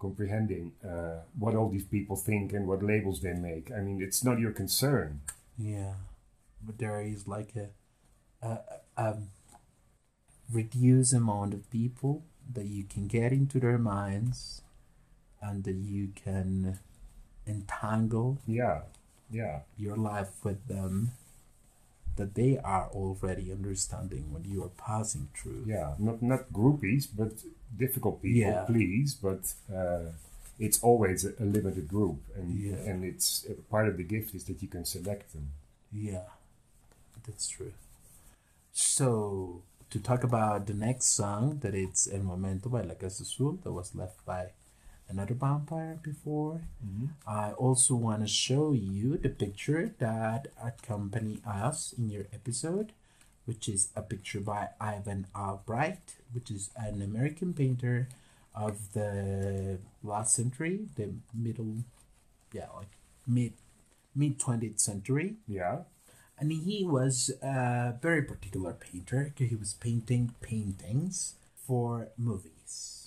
comprehending 0.04 0.74
uh, 0.84 1.22
what 1.40 1.56
all 1.56 1.70
these 1.70 1.86
people 1.86 2.18
think 2.18 2.52
and 2.52 2.68
what 2.68 2.84
labels 2.84 3.22
they 3.22 3.32
make. 3.34 3.72
I 3.72 3.80
mean, 3.80 4.02
it's 4.02 4.22
not 4.22 4.38
your 4.38 4.52
concern. 4.52 5.22
Yeah. 5.58 5.94
But 6.62 6.78
there 6.78 7.00
is 7.02 7.26
like 7.26 7.54
a, 7.56 7.68
a, 8.46 8.60
a 8.98 9.16
reduced 10.52 11.14
amount 11.14 11.54
of 11.54 11.70
people 11.72 12.26
that 12.54 12.66
you 12.66 12.84
can 12.84 13.08
get 13.08 13.32
into 13.32 13.62
their 13.62 13.78
minds 13.78 14.62
and 15.44 15.64
that 15.66 15.76
you 15.76 16.06
can 16.26 16.80
entangle 17.46 18.38
Yeah, 18.48 18.82
yeah, 19.32 19.60
your 19.78 19.98
life 19.98 20.34
with 20.44 20.62
them 20.68 21.12
that 22.16 22.36
they 22.36 22.58
are 22.60 22.88
already 22.94 23.52
understanding 23.52 24.32
what 24.34 24.46
you 24.46 24.64
are 24.64 24.74
passing 24.90 25.30
through. 25.36 25.64
yeah. 25.66 25.96
Not 25.98 26.22
not 26.22 26.42
groupies, 26.54 27.08
but 27.20 27.32
difficult 27.84 28.22
people, 28.22 28.40
Yeah. 28.40 28.64
please. 28.72 29.10
But 29.28 29.44
uh, 29.80 30.12
it's 30.60 30.80
always 30.84 31.26
a, 31.26 31.32
a 31.44 31.46
limited 31.58 31.88
group, 31.88 32.18
and 32.38 32.48
Yeah. 32.66 32.90
and 32.90 33.04
it's 33.12 33.46
part 33.74 33.88
of 33.90 33.98
the 33.98 34.04
gift 34.16 34.36
is 34.36 34.44
that 34.46 34.62
you 34.64 34.70
can 34.76 34.86
select 34.86 35.34
them. 35.34 35.46
Yeah, 35.92 36.28
that's 37.26 37.48
true. 37.56 37.74
So, 38.72 39.62
to 39.90 40.00
talk 40.00 40.24
about 40.24 40.66
the 40.68 40.74
next 40.74 41.16
song, 41.16 41.60
that 41.62 41.74
it's 41.76 42.08
El 42.12 42.24
Momento 42.24 42.70
by 42.70 42.82
La 42.82 42.96
Casa 42.96 43.24
Azul, 43.24 43.60
that 43.64 43.72
was 43.72 43.94
left 43.96 44.24
by 44.26 44.42
another 45.14 45.34
vampire 45.36 46.00
before. 46.02 46.62
Mm-hmm. 46.86 47.06
I 47.28 47.52
also 47.54 47.96
want 47.96 48.22
to 48.22 48.28
show 48.28 48.74
you 48.74 49.18
the 49.18 49.30
picture 49.30 49.94
that 50.00 50.48
accompany 50.62 51.40
us 51.46 51.94
in 51.98 52.10
your 52.10 52.26
episode, 52.34 52.92
which 53.46 53.70
is 53.70 53.90
a 53.96 54.02
picture 54.02 54.40
by 54.40 54.70
Ivan 54.82 55.28
Albright, 55.36 56.16
which 56.34 56.50
is 56.50 56.70
an 56.76 57.02
American 57.02 57.54
painter 57.54 58.10
of 58.56 58.94
the 58.94 59.80
last 60.04 60.36
century, 60.36 60.88
the 60.96 61.14
middle, 61.34 61.78
yeah, 62.52 62.68
like 62.76 62.92
mid 63.28 63.54
mid 64.16 64.40
twentieth 64.40 64.80
century 64.80 65.38
Yeah, 65.48 65.80
and 66.38 66.52
he 66.52 66.86
was 66.86 67.32
a 67.42 67.96
very 68.02 68.22
particular 68.22 68.74
painter. 68.74 69.34
He 69.36 69.56
was 69.56 69.74
painting 69.74 70.36
paintings 70.42 71.36
for 71.66 72.10
movies, 72.18 73.03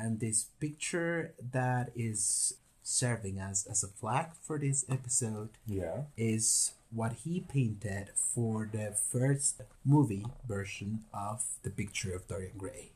and 0.00 0.20
this 0.20 0.46
picture 0.60 1.34
that 1.52 1.92
is 1.94 2.54
serving 2.82 3.38
as 3.38 3.66
as 3.70 3.84
a 3.84 3.88
flag 3.88 4.26
for 4.40 4.58
this 4.58 4.84
episode 4.88 5.50
Yeah. 5.66 6.08
is 6.16 6.72
what 6.90 7.12
he 7.22 7.40
painted 7.40 8.10
for 8.16 8.66
the 8.72 8.96
first 8.96 9.60
movie 9.84 10.26
version 10.48 11.04
of 11.14 11.44
the 11.62 11.70
picture 11.70 12.14
of 12.16 12.26
Dorian 12.26 12.56
Gray. 12.58 12.90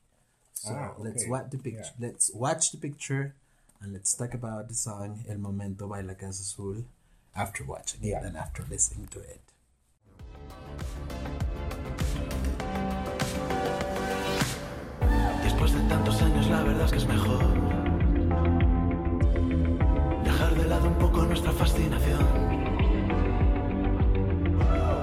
So 0.55 0.73
Ah, 0.75 0.95
let's 0.99 1.29
watch 1.29 1.51
the 1.51 1.59
picture. 1.59 1.93
Yeah. 1.99 2.09
Let's 2.09 2.33
watch 2.35 2.73
the 2.73 2.79
picture, 2.79 3.35
and 3.81 3.93
let's 3.93 4.15
talk 4.17 4.33
about 4.35 4.69
the 4.69 4.75
song 4.75 5.23
"El 5.29 5.39
Momento 5.39 5.87
by 5.87 6.01
La 6.01 6.15
Casa 6.15 6.41
Azul" 6.43 6.85
after 7.37 7.63
watching 7.63 8.03
it 8.03 8.19
and 8.25 8.35
after 8.37 8.65
listening 8.71 9.07
to 9.15 9.21
it. 9.21 9.41
Después 15.43 15.73
de 15.73 15.81
tantos 15.89 15.95
años 15.99 16.04
la 16.55 16.63
verdad 16.63 16.85
es 16.85 16.93
que 16.93 16.99
es 16.99 17.09
mejor 17.09 17.41
dejar 20.23 20.55
de 20.55 20.69
lado 20.69 20.87
un 20.87 20.95
poco 20.95 21.23
nuestra 21.25 21.51
fascinación 21.51 22.21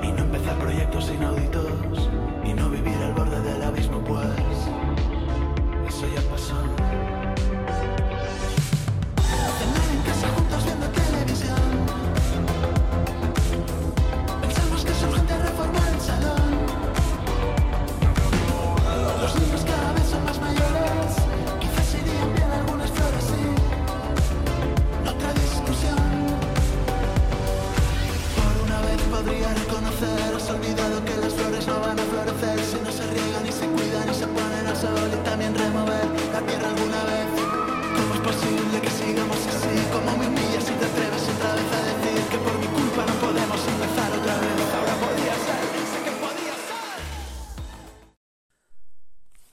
y 0.01 0.07
no 0.07 0.19
empezar 0.19 0.57
proyectos 0.59 1.11
inauditos 1.13 2.09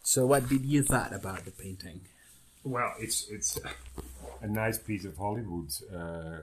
So, 0.09 0.25
what 0.25 0.49
did 0.49 0.65
you 0.65 0.83
thought 0.83 1.13
about 1.13 1.45
the 1.45 1.51
painting? 1.51 2.01
Well, 2.65 2.93
it's 2.99 3.29
it's 3.29 3.59
a 4.41 4.47
nice 4.47 4.79
piece 4.79 5.05
of 5.05 5.15
Hollywood 5.19 5.69
uh, 5.95 6.39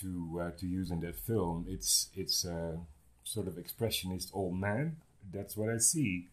to 0.00 0.10
uh, 0.42 0.50
to 0.58 0.66
use 0.66 0.90
in 0.90 0.98
that 1.06 1.14
film. 1.30 1.56
It's 1.68 2.08
it's 2.22 2.44
a 2.44 2.80
sort 3.22 3.46
of 3.46 3.54
expressionist 3.54 4.28
old 4.34 4.56
man. 4.58 4.96
That's 5.32 5.56
what 5.56 5.68
I 5.70 5.78
see. 5.78 6.26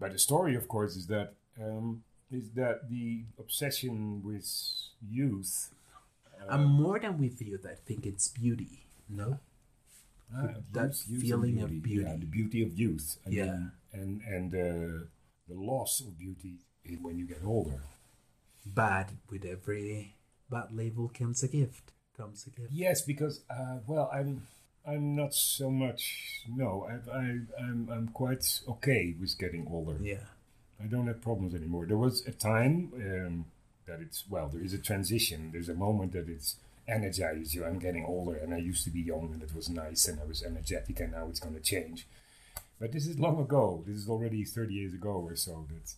But 0.00 0.12
the 0.12 0.18
story, 0.18 0.54
of 0.54 0.66
course, 0.74 0.96
is 0.96 1.06
that 1.08 1.28
um, 1.60 2.04
is 2.32 2.46
that 2.60 2.88
the 2.88 3.24
obsession 3.38 4.22
with 4.24 4.48
youth. 5.20 5.52
and 6.48 6.64
more 6.82 6.98
than 7.04 7.18
with 7.18 7.36
youth, 7.42 7.66
I 7.68 7.76
think 7.86 8.06
it's 8.06 8.28
beauty. 8.28 8.74
No, 9.10 9.28
Ah, 10.34 10.54
that 10.72 10.92
youth- 10.94 11.08
youth 11.08 11.20
and 11.20 11.22
feeling 11.28 11.56
of 11.64 11.70
Yeah, 11.72 11.80
beauty. 11.88 12.16
the 12.24 12.30
beauty 12.38 12.60
of 12.66 12.70
youth. 12.82 13.08
Yeah. 13.28 13.60
and 13.92 14.22
and 14.34 14.48
uh, 14.54 14.96
the 15.48 15.54
loss 15.54 16.00
of 16.00 16.18
beauty 16.18 16.58
is 16.84 16.98
when 17.00 17.18
you 17.18 17.26
get 17.26 17.40
older. 17.44 17.80
but 18.66 19.10
with 19.30 19.44
every 19.44 20.14
bad 20.50 20.68
label 20.72 21.08
comes 21.08 21.42
a 21.42 21.48
gift. 21.48 21.92
Comes 22.16 22.46
a 22.46 22.50
gift. 22.50 22.72
Yes, 22.72 23.02
because 23.02 23.42
uh, 23.50 23.78
well, 23.86 24.10
I'm 24.12 24.42
I'm 24.86 25.14
not 25.16 25.34
so 25.34 25.70
much. 25.70 26.42
No, 26.48 26.86
I, 26.88 27.16
I 27.16 27.20
I'm 27.60 27.88
I'm 27.92 28.08
quite 28.08 28.60
okay 28.68 29.14
with 29.20 29.38
getting 29.38 29.66
older. 29.70 29.96
Yeah. 30.02 30.24
I 30.82 30.86
don't 30.86 31.06
have 31.08 31.20
problems 31.20 31.54
anymore. 31.54 31.86
There 31.86 31.96
was 31.96 32.24
a 32.26 32.32
time 32.32 32.92
um, 32.94 33.44
that 33.86 34.00
it's 34.00 34.24
well, 34.28 34.48
there 34.48 34.62
is 34.62 34.74
a 34.74 34.78
transition. 34.78 35.50
There's 35.52 35.68
a 35.68 35.74
moment 35.74 36.12
that 36.12 36.28
it's 36.28 36.56
energizes 36.86 37.54
you. 37.54 37.64
I'm 37.64 37.78
getting 37.78 38.04
older, 38.04 38.36
and 38.36 38.54
I 38.54 38.58
used 38.58 38.84
to 38.84 38.90
be 38.90 39.00
young, 39.00 39.30
and 39.32 39.42
it 39.42 39.54
was 39.54 39.68
nice, 39.68 40.08
and 40.08 40.20
I 40.20 40.24
was 40.24 40.42
energetic, 40.42 41.00
and 41.00 41.12
now 41.12 41.26
it's 41.28 41.40
going 41.40 41.54
to 41.54 41.60
change. 41.60 42.06
But 42.80 42.92
this 42.92 43.06
is 43.06 43.18
long 43.18 43.40
ago. 43.40 43.82
This 43.86 43.96
is 43.96 44.08
already 44.08 44.44
30 44.44 44.74
years 44.74 44.94
ago 44.94 45.10
or 45.28 45.34
so. 45.36 45.66
That 45.68 45.94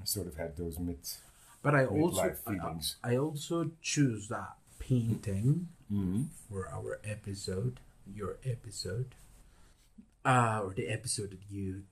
I 0.00 0.04
sort 0.04 0.26
of 0.26 0.36
had 0.36 0.56
those 0.56 0.78
mid. 0.78 0.98
But 1.62 1.74
I 1.74 1.86
also 1.86 2.22
Midlife 2.22 2.92
I. 3.02 3.12
I 3.12 3.16
also 3.16 3.70
choose 3.82 4.28
that 4.28 4.56
painting 4.78 5.68
Mm-hmm. 5.92 6.22
for 6.50 6.68
our 6.68 6.98
episode, 7.04 7.78
your 8.12 8.38
episode, 8.44 9.14
uh, 10.24 10.60
or 10.64 10.74
the 10.74 10.88
episode 10.88 11.30
that 11.30 11.46
you 11.48 11.82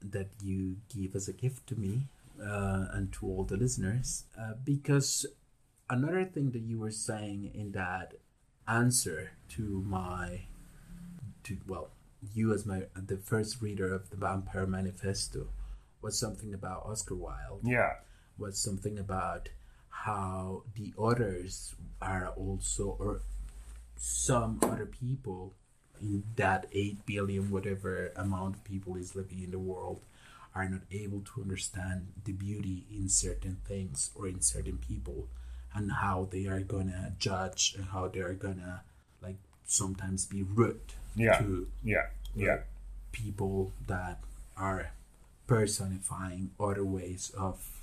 that 0.00 0.28
you 0.42 0.76
give 0.88 1.14
as 1.14 1.28
a 1.28 1.32
gift 1.34 1.66
to 1.66 1.76
me 1.78 2.04
uh, 2.42 2.86
and 2.92 3.12
to 3.12 3.26
all 3.26 3.44
the 3.44 3.58
listeners, 3.58 4.24
uh, 4.40 4.54
because 4.64 5.26
another 5.90 6.24
thing 6.24 6.52
that 6.52 6.62
you 6.62 6.78
were 6.78 6.90
saying 6.90 7.50
in 7.54 7.72
that 7.72 8.14
answer 8.66 9.32
to 9.50 9.84
my 9.86 10.46
to 11.42 11.58
well 11.68 11.90
you 12.32 12.52
as 12.52 12.64
my 12.66 12.84
the 12.94 13.16
first 13.16 13.60
reader 13.60 13.92
of 13.92 14.10
the 14.10 14.16
Vampire 14.16 14.66
Manifesto 14.66 15.48
was 16.02 16.18
something 16.18 16.54
about 16.54 16.84
Oscar 16.86 17.14
Wilde. 17.14 17.60
Yeah, 17.62 17.94
was 18.38 18.58
something 18.58 18.98
about 18.98 19.48
how 19.88 20.64
the 20.74 20.92
others 20.98 21.74
are 22.02 22.28
also 22.36 22.96
or 22.98 23.22
some 23.96 24.58
other 24.62 24.86
people 24.86 25.54
in 26.00 26.24
that 26.36 26.66
8 26.72 27.06
billion 27.06 27.50
whatever 27.50 28.12
amount 28.16 28.56
of 28.56 28.64
people 28.64 28.96
is 28.96 29.14
living 29.14 29.42
in 29.42 29.50
the 29.52 29.58
world 29.58 30.00
are 30.54 30.68
not 30.68 30.82
able 30.90 31.20
to 31.20 31.42
understand 31.42 32.08
the 32.24 32.32
beauty 32.32 32.86
in 32.90 33.08
certain 33.08 33.56
things 33.66 34.10
or 34.14 34.28
in 34.28 34.40
certain 34.40 34.78
people 34.78 35.28
and 35.74 35.90
how 35.90 36.28
they 36.30 36.46
are 36.46 36.60
gonna 36.60 37.14
judge 37.18 37.74
and 37.76 37.86
how 37.86 38.08
they 38.08 38.20
are 38.20 38.34
gonna 38.34 38.82
like 39.22 39.38
sometimes 39.66 40.26
be 40.26 40.42
rude 40.42 40.92
yeah, 41.16 41.38
to 41.38 41.66
yeah, 41.82 42.06
yeah. 42.34 42.58
people 43.12 43.72
that 43.86 44.18
are 44.56 44.90
personifying 45.46 46.50
other 46.60 46.84
ways 46.84 47.32
of 47.36 47.82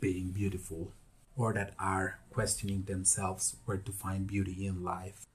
being 0.00 0.30
beautiful 0.30 0.92
or 1.36 1.52
that 1.52 1.72
are 1.78 2.18
questioning 2.30 2.82
themselves 2.84 3.56
where 3.64 3.76
to 3.78 3.92
find 3.92 4.26
beauty 4.26 4.66
in 4.66 4.82
life 4.84 5.26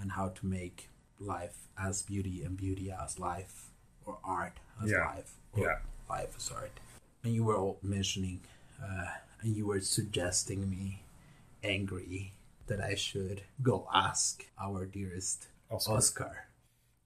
and 0.00 0.12
how 0.12 0.28
to 0.28 0.46
make 0.46 0.88
life 1.20 1.56
as 1.78 2.02
beauty 2.02 2.42
and 2.42 2.56
beauty 2.56 2.90
as 2.92 3.18
life 3.18 3.66
or 4.04 4.18
art 4.24 4.54
as 4.82 4.90
Yeah. 4.90 5.04
life 5.06 5.34
or 5.52 5.64
Yeah. 5.64 5.78
life 6.08 6.34
as 6.36 6.50
art 6.50 6.72
and 7.24 7.34
you 7.34 7.44
were 7.44 7.56
all 7.56 7.78
mentioning 7.82 8.40
uh, 8.82 9.06
and 9.40 9.56
you 9.56 9.66
were 9.66 9.80
suggesting 9.80 10.68
me 10.68 11.02
angry 11.62 12.32
that 12.66 12.80
i 12.80 12.94
should 12.94 13.42
go 13.62 13.88
ask 13.92 14.44
our 14.60 14.84
dearest 14.84 15.46
Oscar. 15.70 15.92
oscar 15.92 16.46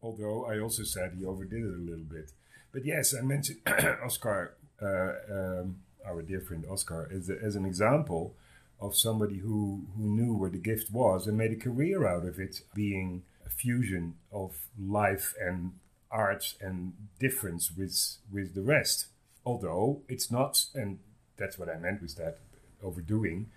although 0.02 0.46
I 0.46 0.58
also 0.58 0.82
said 0.82 1.14
he 1.18 1.24
overdid 1.24 1.62
it 1.62 1.74
a 1.74 1.78
little 1.78 2.04
bit. 2.04 2.32
But 2.72 2.84
yes, 2.84 3.14
I 3.14 3.22
mentioned 3.22 3.60
Oscar, 4.02 4.54
uh, 4.80 5.12
um, 5.30 5.76
our 6.06 6.22
dear 6.22 6.40
friend 6.40 6.64
Oscar, 6.70 7.08
as, 7.12 7.28
a, 7.28 7.36
as 7.42 7.56
an 7.56 7.64
example 7.64 8.34
of 8.80 8.96
somebody 8.96 9.38
who, 9.38 9.82
who 9.96 10.04
knew 10.04 10.34
where 10.34 10.50
the 10.50 10.58
gift 10.58 10.90
was 10.90 11.26
and 11.26 11.36
made 11.36 11.52
a 11.52 11.56
career 11.56 12.06
out 12.06 12.24
of 12.24 12.38
it, 12.38 12.62
being 12.74 13.22
a 13.44 13.50
fusion 13.50 14.14
of 14.32 14.68
life 14.78 15.34
and 15.40 15.72
art 16.10 16.54
and 16.60 16.94
difference 17.18 17.70
with, 17.76 18.16
with 18.32 18.54
the 18.54 18.62
rest. 18.62 19.08
Although 19.44 20.02
it's 20.08 20.30
not, 20.30 20.64
and 20.74 20.98
that's 21.36 21.58
what 21.58 21.68
I 21.68 21.76
meant 21.76 22.00
with 22.00 22.16
that 22.16 22.38
overdoing, 22.82 23.50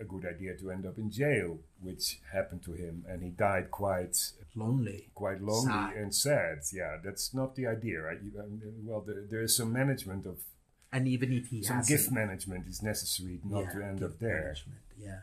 a 0.00 0.04
good 0.04 0.24
idea 0.26 0.56
to 0.56 0.70
end 0.70 0.86
up 0.86 0.96
in 0.98 1.10
jail, 1.10 1.58
which 1.80 2.20
happened 2.32 2.62
to 2.64 2.72
him, 2.72 3.04
and 3.08 3.22
he 3.22 3.30
died 3.30 3.70
quite 3.70 4.16
lonely 4.54 5.08
quite 5.14 5.40
lonely 5.40 5.66
Sad. 5.72 5.96
and 5.96 6.14
sad. 6.14 6.58
Yeah, 6.72 6.96
that's 7.04 7.32
not 7.34 7.54
the 7.54 7.66
idea, 7.66 8.00
right? 8.02 8.18
Um, 8.38 8.60
well, 8.84 9.00
there, 9.06 9.24
there 9.30 9.42
is 9.42 9.56
some 9.56 9.72
management 9.72 10.26
of 10.26 10.38
and 10.92 11.06
even 11.06 11.32
if 11.32 11.48
he 11.48 11.62
some 11.62 11.82
gift 11.82 12.10
management 12.10 12.66
is 12.66 12.82
necessary 12.82 13.40
not 13.44 13.64
yeah, 13.64 13.70
to 13.72 13.82
end 13.84 14.02
up 14.02 14.18
there. 14.18 14.42
management, 14.42 14.80
yeah 14.98 15.18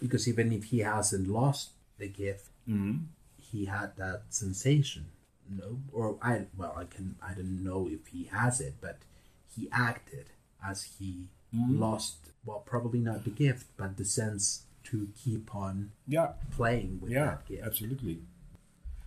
because 0.00 0.26
even 0.26 0.50
if 0.52 0.64
he 0.64 0.78
hasn't 0.78 1.28
lost 1.28 1.70
the 1.98 2.08
gift 2.08 2.46
Mm-hmm. 2.68 2.98
he 3.38 3.64
had 3.66 3.96
that 3.96 4.22
sensation 4.30 5.06
no 5.48 5.80
or 5.92 6.16
i 6.22 6.46
well 6.56 6.74
i 6.76 6.84
can 6.84 7.16
i 7.22 7.32
don't 7.34 7.62
know 7.64 7.88
if 7.90 8.06
he 8.08 8.24
has 8.32 8.60
it 8.60 8.74
but 8.80 8.98
he 9.54 9.68
acted 9.72 10.26
as 10.64 10.78
he 10.98 11.28
Mm-hmm. 11.54 11.80
lost 11.80 12.16
well 12.44 12.60
probably 12.64 13.00
not 13.00 13.24
the 13.24 13.30
gift 13.30 13.66
but 13.76 13.96
the 13.96 14.04
sense 14.04 14.62
to 14.84 15.08
keep 15.24 15.54
on 15.54 15.90
Yeah, 16.06 16.32
playing 16.52 17.00
with 17.00 17.10
yeah, 17.12 17.24
that 17.24 17.46
gift 17.46 17.66
absolutely. 17.66 18.18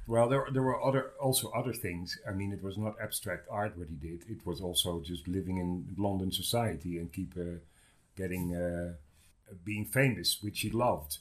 Well, 0.05 0.27
there 0.27 0.45
there 0.51 0.61
were 0.63 0.81
other 0.83 1.11
also 1.21 1.49
other 1.51 1.73
things. 1.73 2.17
I 2.27 2.31
mean, 2.31 2.51
it 2.51 2.61
was 2.61 2.77
not 2.77 2.95
abstract 3.01 3.47
art 3.49 3.77
what 3.77 3.87
he 3.87 3.95
did. 3.95 4.19
It 4.29 4.45
was 4.45 4.59
also 4.59 5.01
just 5.01 5.27
living 5.27 5.57
in 5.57 5.95
London 5.97 6.31
society 6.31 6.97
and 6.99 7.11
keep 7.11 7.31
uh, 7.37 7.59
getting 8.17 8.53
uh, 8.53 8.93
being 9.63 9.85
famous, 9.85 10.43
which 10.43 10.59
he 10.61 10.69
loved, 10.69 11.19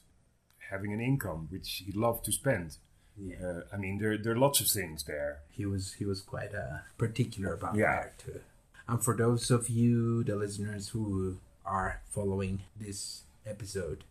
having 0.70 0.92
an 0.92 1.00
income, 1.00 1.46
which 1.50 1.84
he 1.86 1.92
loved 1.92 2.24
to 2.24 2.32
spend. 2.32 2.76
Yeah. 3.16 3.36
Uh, 3.46 3.60
I 3.72 3.76
mean, 3.76 3.98
there 3.98 4.18
there 4.18 4.32
are 4.32 4.38
lots 4.46 4.60
of 4.60 4.66
things 4.66 5.04
there. 5.04 5.32
he 5.50 5.64
was 5.64 5.84
he 5.98 6.04
was 6.04 6.20
quite 6.20 6.52
uh, 6.54 6.78
particular 6.98 7.52
about 7.54 7.76
Yeah. 7.76 8.02
that 8.02 8.18
too. 8.18 8.40
And 8.88 9.02
for 9.02 9.16
those 9.16 9.50
of 9.50 9.68
you, 9.68 10.24
the 10.24 10.36
listeners 10.36 10.88
who 10.88 11.38
are 11.64 12.00
following 12.08 12.62
this 12.78 13.22
episode, 13.46 14.04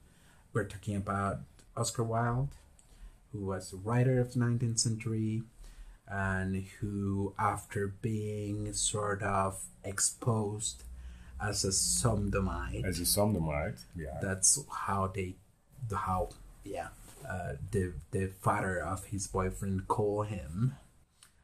we're 0.54 0.66
talking 0.66 0.96
about 0.96 1.40
Oscar 1.76 2.04
Wilde, 2.04 2.56
who 3.32 3.46
was 3.46 3.74
a 3.74 3.78
writer 3.78 4.20
of 4.20 4.34
the 4.34 4.40
19th 4.40 4.80
century, 4.80 5.44
and 6.08 6.66
who, 6.80 7.34
after 7.40 7.88
being 7.88 8.74
sort 8.74 9.22
of 9.24 9.64
exposed 9.84 10.84
as 11.42 11.64
a 11.64 11.72
sodomite, 11.72 12.86
As 12.86 13.00
a 13.00 13.06
sodomite, 13.06 13.80
yeah, 13.96 14.20
that's 14.22 14.60
how 14.70 15.08
they 15.08 15.36
the 15.88 15.98
how 15.98 16.30
yeah 16.64 16.90
uh, 17.28 17.54
the 17.72 17.94
the 18.12 18.32
father 18.42 18.80
of 18.80 19.06
his 19.06 19.28
boyfriend 19.28 19.88
call 19.88 20.24
him 20.24 20.76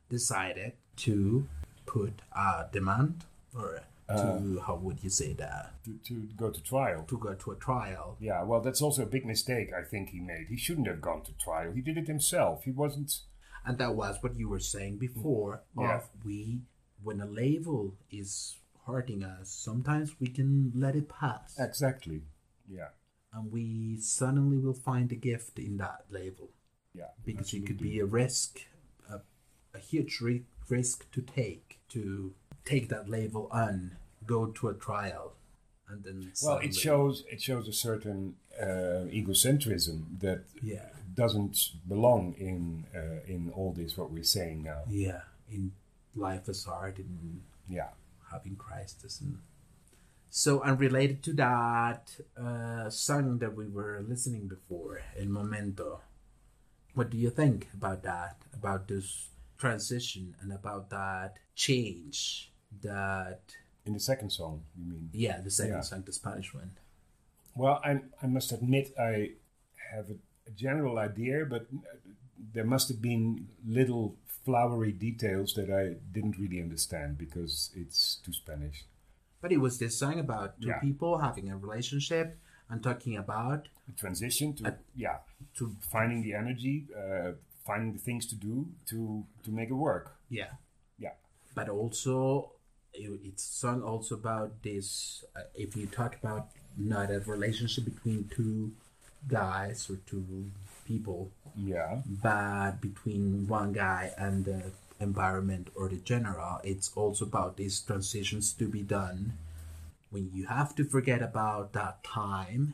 decided 0.10 0.74
to 0.98 1.48
put 1.88 2.22
a 2.36 2.66
demand 2.72 3.26
or 3.56 3.82
to 4.10 4.16
uh. 4.60 4.62
how 4.68 4.76
would 4.76 5.04
you 5.04 5.10
say 5.10 5.34
that 5.34 5.74
to, 5.84 5.92
to 6.08 6.16
go 6.38 6.50
to 6.50 6.62
trial. 6.64 7.04
to 7.08 7.18
go 7.18 7.34
to 7.34 7.52
a 7.52 7.56
trial 7.56 8.16
Yeah, 8.20 8.44
well, 8.44 8.62
that's 8.62 8.82
also 8.82 9.02
a 9.04 9.14
big 9.16 9.26
mistake 9.26 9.70
I 9.74 9.84
think 9.92 10.10
he 10.10 10.20
made. 10.20 10.46
He 10.50 10.58
shouldn't 10.58 10.88
have 10.88 11.02
gone 11.02 11.24
to 11.24 11.34
trial. 11.34 11.72
He 11.74 11.82
did 11.82 11.98
it 11.98 12.08
himself. 12.08 12.64
He 12.64 12.72
wasn't. 12.84 13.12
and 13.66 13.78
that 13.80 13.96
was 13.96 14.16
what 14.22 14.36
you 14.40 14.48
were 14.54 14.62
saying 14.76 14.98
before 15.08 15.54
mm. 15.76 15.84
Yeah. 15.84 15.96
of 15.98 16.04
we 16.24 16.62
when 17.04 17.20
a 17.22 17.26
label 17.44 17.82
is 18.22 18.32
hurting 18.88 19.24
us 19.24 19.50
sometimes 19.50 20.16
we 20.22 20.28
can 20.28 20.72
let 20.76 20.96
it 20.96 21.10
pass 21.10 21.50
Exactly. 21.60 22.22
Yeah. 22.80 22.92
and 23.34 23.52
we 23.52 23.98
suddenly 24.00 24.58
will 24.58 24.80
find 24.92 25.12
a 25.12 25.16
gift 25.32 25.60
in 25.60 25.78
that 25.78 26.06
label 26.10 26.50
Yeah. 26.94 27.12
because 27.26 27.54
it 27.54 27.66
could 27.68 27.82
be 27.90 28.00
a 28.00 28.06
risk, 28.06 28.52
a, 29.10 29.18
a 29.78 29.80
huge 29.80 30.14
ri- 30.22 30.46
risk 30.70 31.12
to 31.12 31.22
take 31.22 31.77
to 31.90 32.34
take 32.66 32.90
that 32.90 33.10
label 33.10 33.48
on, 33.52 33.98
go 34.26 34.48
to 34.48 34.68
a 34.70 34.74
trial, 34.74 35.34
and 35.90 36.04
then 36.04 36.32
Well, 36.44 36.58
it 36.58 36.76
shows 36.76 37.24
it 37.32 37.42
shows 37.42 37.68
a 37.68 37.74
certain 37.74 38.36
uh, 38.60 39.08
egocentrism 39.20 40.20
that 40.20 40.44
yeah, 40.62 40.90
doesn't 41.16 41.72
belong 41.88 42.34
in 42.38 42.86
uh, 42.96 43.22
in 43.34 43.52
all 43.56 43.72
this 43.74 43.98
what 43.98 44.12
we're 44.12 44.24
saying 44.24 44.64
now. 44.64 44.82
yeah, 44.90 45.22
in 45.50 45.72
life 46.16 46.50
as 46.50 46.68
art 46.68 46.98
and 46.98 47.42
Yeah. 47.70 47.90
having 48.32 48.56
Christ 48.58 49.04
as 49.06 49.22
an. 49.22 49.40
So, 50.30 50.62
unrelated 50.62 51.24
to 51.24 51.34
that 51.34 52.20
uh, 52.38 52.90
song 52.90 53.38
that 53.40 53.56
we 53.56 53.66
were 53.68 54.04
listening 54.08 54.48
before, 54.48 55.02
El 55.18 55.28
Momento, 55.28 56.02
what 56.94 57.10
do 57.10 57.18
you 57.18 57.30
think 57.30 57.70
about 57.74 58.04
that? 58.04 58.36
About 58.54 58.88
this 58.88 59.30
transition 59.58 60.36
and 60.42 60.52
about 60.54 60.90
that 60.90 61.38
change 61.56 62.52
that 62.82 63.42
In 63.86 63.94
the 63.94 64.00
second 64.00 64.30
song, 64.32 64.64
you 64.78 64.86
mean? 64.92 65.10
Yeah, 65.14 65.40
the 65.42 65.50
second 65.52 65.74
Yeah. 65.76 65.82
song, 65.90 66.04
the 66.06 66.12
Spanish 66.12 66.54
one. 66.54 66.72
Well, 67.56 67.80
I 67.84 68.02
I 68.22 68.28
must 68.28 68.52
admit 68.52 68.94
I 69.00 69.32
have 69.94 70.10
a, 70.16 70.18
a 70.46 70.52
general 70.52 71.00
idea, 71.00 71.46
but 71.46 71.64
there 72.54 72.66
must 72.66 72.88
have 72.90 73.02
been 73.02 73.48
little 73.66 74.16
flowery 74.46 74.92
details 74.92 75.54
that 75.54 75.70
I 75.82 75.96
didn't 76.16 76.38
really 76.38 76.62
understand 76.62 77.18
because 77.18 77.72
it's 77.82 78.16
too 78.24 78.34
Spanish. 78.34 78.84
But 79.42 79.52
it 79.52 79.58
was 79.68 79.78
this 79.80 79.98
song 79.98 80.20
about 80.20 80.60
two 80.62 80.68
Yeah. 80.70 80.80
people 80.80 81.18
having 81.20 81.50
a 81.50 81.58
relationship 81.58 82.38
and 82.70 82.84
talking 82.84 83.16
about 83.18 83.70
The 83.88 83.94
transition 83.94 84.54
to 84.58 84.64
yeah 84.96 85.20
to 85.58 85.64
finding 85.96 86.22
the 86.24 86.34
energy, 86.44 86.76
uh, 87.04 87.32
finding 87.68 87.92
the 87.94 88.00
things 88.00 88.26
to 88.32 88.36
do 88.36 88.66
to 88.90 89.24
to 89.44 89.50
make 89.52 89.70
it 89.70 89.80
work. 89.90 90.06
yeah, 90.30 90.52
Yeah. 91.06 91.16
but 91.56 91.68
also 91.70 92.52
it's 92.94 93.44
sung 93.44 93.84
also 93.84 94.16
about 94.16 94.50
this. 94.64 94.88
Uh, 95.36 95.42
if 95.54 95.76
you 95.78 95.86
talk 96.00 96.16
about 96.22 96.44
not 96.78 97.12
a 97.12 97.20
relationship 97.36 97.84
between 97.86 98.20
two 98.38 98.72
guys 99.28 99.90
or 99.92 99.98
two 100.10 100.26
people, 100.90 101.30
Yeah. 101.56 102.02
but 102.24 102.72
between 102.82 103.48
one 103.48 103.72
guy 103.74 104.04
and 104.18 104.46
the 104.46 104.72
environment 105.00 105.66
or 105.76 105.90
the 105.90 105.98
general, 106.14 106.60
it's 106.64 106.90
also 106.96 107.26
about 107.26 107.58
these 107.58 107.76
transitions 107.82 108.54
to 108.60 108.66
be 108.78 108.82
done 108.82 109.38
when 110.10 110.32
you 110.34 110.46
have 110.48 110.74
to 110.80 110.84
forget 110.96 111.22
about 111.22 111.74
that 111.74 112.04
time, 112.04 112.74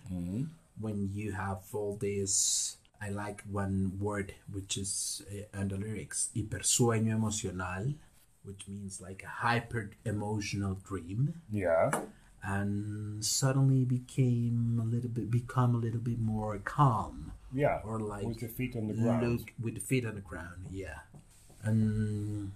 when 0.80 0.98
you 1.14 1.32
have 1.34 1.60
all 1.74 1.96
this. 2.00 2.78
I 3.06 3.10
like 3.10 3.40
one 3.64 3.76
word 4.00 4.34
which 4.56 4.74
is 4.78 4.92
uh, 5.54 5.64
the 5.72 5.78
lyrics, 5.86 6.30
hipersueño 6.36 7.12
emocional, 7.22 7.84
which 8.48 8.62
means 8.68 9.02
like 9.08 9.22
a 9.24 9.34
hyper 9.46 9.84
emotional 10.06 10.74
dream 10.90 11.22
Yeah. 11.52 11.92
and 12.56 13.24
suddenly 13.26 13.84
became 13.98 14.80
a 14.86 14.88
little 14.94 15.10
bit 15.18 15.28
become 15.40 15.72
a 15.76 15.82
little 15.86 16.04
bit 16.12 16.20
more 16.20 16.58
calm 16.76 17.32
Yeah. 17.64 17.80
or 17.90 18.00
like 18.14 18.26
with 18.32 18.40
the 18.46 18.52
feet 18.58 18.74
on 18.80 18.88
the 18.88 18.94
ground. 18.94 19.22
look 19.32 19.48
with 19.64 19.76
the 19.80 19.86
feet 19.90 20.06
on 20.10 20.16
the 20.16 20.26
ground 20.32 20.62
yeah 20.84 21.00
and 21.64 22.52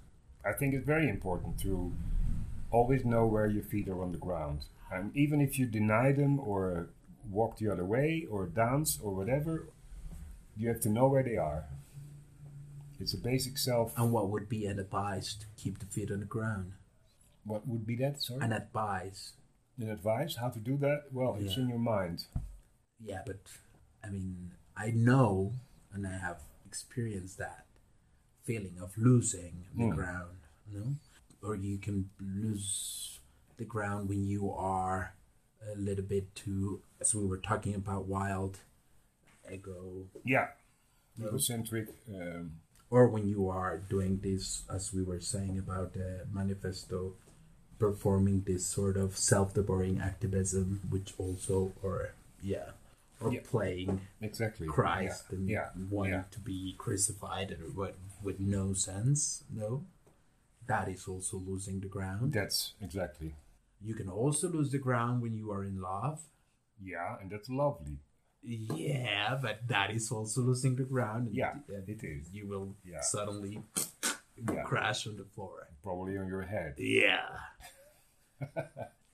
I 0.46 0.54
think 0.54 0.74
it's 0.76 0.86
very 0.86 1.08
important 1.10 1.60
to 1.66 1.92
always 2.72 3.04
know 3.06 3.26
where 3.26 3.48
your 3.48 3.64
feet 3.64 3.88
are 3.88 4.02
on 4.02 4.12
the 4.12 4.18
ground. 4.28 4.60
And 4.92 5.16
even 5.16 5.42
if 5.42 5.52
you 5.60 5.66
deny 5.66 6.12
them 6.14 6.40
or 6.40 6.88
walk 7.30 7.58
the 7.58 7.68
other 7.74 7.84
way 7.86 8.26
or 8.30 8.46
dance 8.46 8.98
or 9.04 9.14
whatever, 9.14 9.68
you 10.58 10.68
have 10.70 10.82
to 10.82 10.90
know 10.90 11.08
where 11.08 11.24
they 11.24 11.38
are. 11.38 11.66
It's 13.00 13.14
a 13.14 13.18
basic 13.18 13.58
self. 13.58 13.94
and 13.98 14.12
what 14.12 14.30
would 14.30 14.50
be 14.50 14.66
an 14.66 14.80
advice 14.80 15.34
to 15.36 15.46
keep 15.56 15.80
the 15.80 15.86
feet 15.86 16.12
on 16.12 16.20
the 16.20 16.26
ground 16.26 16.74
What 17.46 17.68
would 17.68 17.86
be 17.86 17.96
that? 17.98 18.22
Sorry? 18.22 18.42
an 18.44 18.52
advice 18.54 19.34
An 19.80 19.90
advice 19.90 20.36
how 20.38 20.50
to 20.50 20.60
do 20.60 20.78
that? 20.78 21.04
Well, 21.12 21.38
it's 21.40 21.58
in 21.58 21.70
your 21.70 21.80
mind. 21.80 22.26
yeah 23.00 23.22
but 23.26 23.38
i 24.04 24.10
mean 24.10 24.52
i 24.76 24.90
know 24.90 25.54
and 25.94 26.08
i 26.08 26.18
have 26.18 26.40
experienced 26.66 27.38
that 27.38 27.66
feeling 28.44 28.78
of 28.82 28.98
losing 28.98 29.66
the 29.76 29.84
Mm. 29.84 29.96
ground 29.96 30.38
you 30.72 30.80
know 30.80 30.92
or 31.44 31.56
you 31.56 31.78
can 31.78 32.10
lose 32.20 33.20
the 33.58 33.66
ground 33.66 34.10
when 34.10 34.26
you 34.26 34.52
are 34.52 35.14
a 35.72 35.76
little 35.78 36.04
bit 36.04 36.34
too 36.36 36.82
as 37.02 37.14
we 37.14 37.24
were 37.26 37.38
talking 37.52 37.76
about 37.76 38.06
wild 38.08 38.60
ego 39.52 40.06
Yeah. 40.24 40.48
Egocentric. 41.20 41.88
Um, 42.14 42.52
or 42.90 43.08
when 43.08 43.28
you 43.28 43.50
are 43.50 43.78
doing 43.78 44.20
this 44.24 44.64
as 44.74 44.94
we 44.94 45.04
were 45.04 45.20
saying 45.20 45.58
about 45.60 45.94
the 45.94 46.26
manifesto 46.32 47.14
performing 47.80 48.42
this 48.48 48.66
sort 48.66 48.98
of 48.98 49.18
self-devouring 49.18 50.00
activism 50.00 50.82
which 50.90 51.14
also 51.18 51.74
or 51.84 52.14
yeah 52.42 52.72
or 53.20 53.34
Yeah. 53.34 53.42
playing 53.44 54.02
exactly. 54.22 54.68
Christ 54.68 55.26
Yeah. 55.30 55.36
and 55.38 55.50
yeah. 55.50 55.70
wanting 55.90 56.14
yeah. 56.14 56.24
to 56.32 56.40
be 56.40 56.76
crucified 56.78 57.52
and 57.52 57.76
with, 57.76 57.96
with 58.24 58.40
no 58.40 58.74
sense 58.74 59.44
no 59.54 59.84
that 60.68 60.88
is 60.90 61.08
also 61.08 61.38
losing 61.38 61.80
the 61.80 61.88
ground 61.88 62.34
That's 62.34 62.74
exactly. 62.82 63.36
you 63.82 63.94
can 63.96 64.10
also 64.10 64.50
lose 64.50 64.72
the 64.72 64.80
ground 64.80 65.22
when 65.22 65.34
you 65.34 65.52
are 65.52 65.64
in 65.64 65.82
love 65.82 66.22
Yeah, 66.82 67.18
and 67.20 67.30
that's 67.32 67.50
lovely. 67.50 67.98
Yeah 68.48 69.38
but 69.42 69.60
that 69.68 69.92
is 69.92 70.12
also 70.12 70.42
losing 70.42 70.76
the 70.76 70.84
ground 70.84 71.28
and- 71.28 71.36
Yeah, 71.36 71.54
and 71.68 71.88
it 71.90 72.04
is. 72.04 72.30
you 72.32 72.48
will 72.48 72.76
Yeah. 72.86 73.02
suddenly 73.02 73.62
Yeah. 74.54 74.64
crash 74.64 75.06
on 75.08 75.18
the 75.18 75.26
floor 75.26 75.68
Probably 75.84 76.18
on 76.18 76.28
your 76.28 76.44
head. 76.44 76.76
Yeah. 76.78 77.28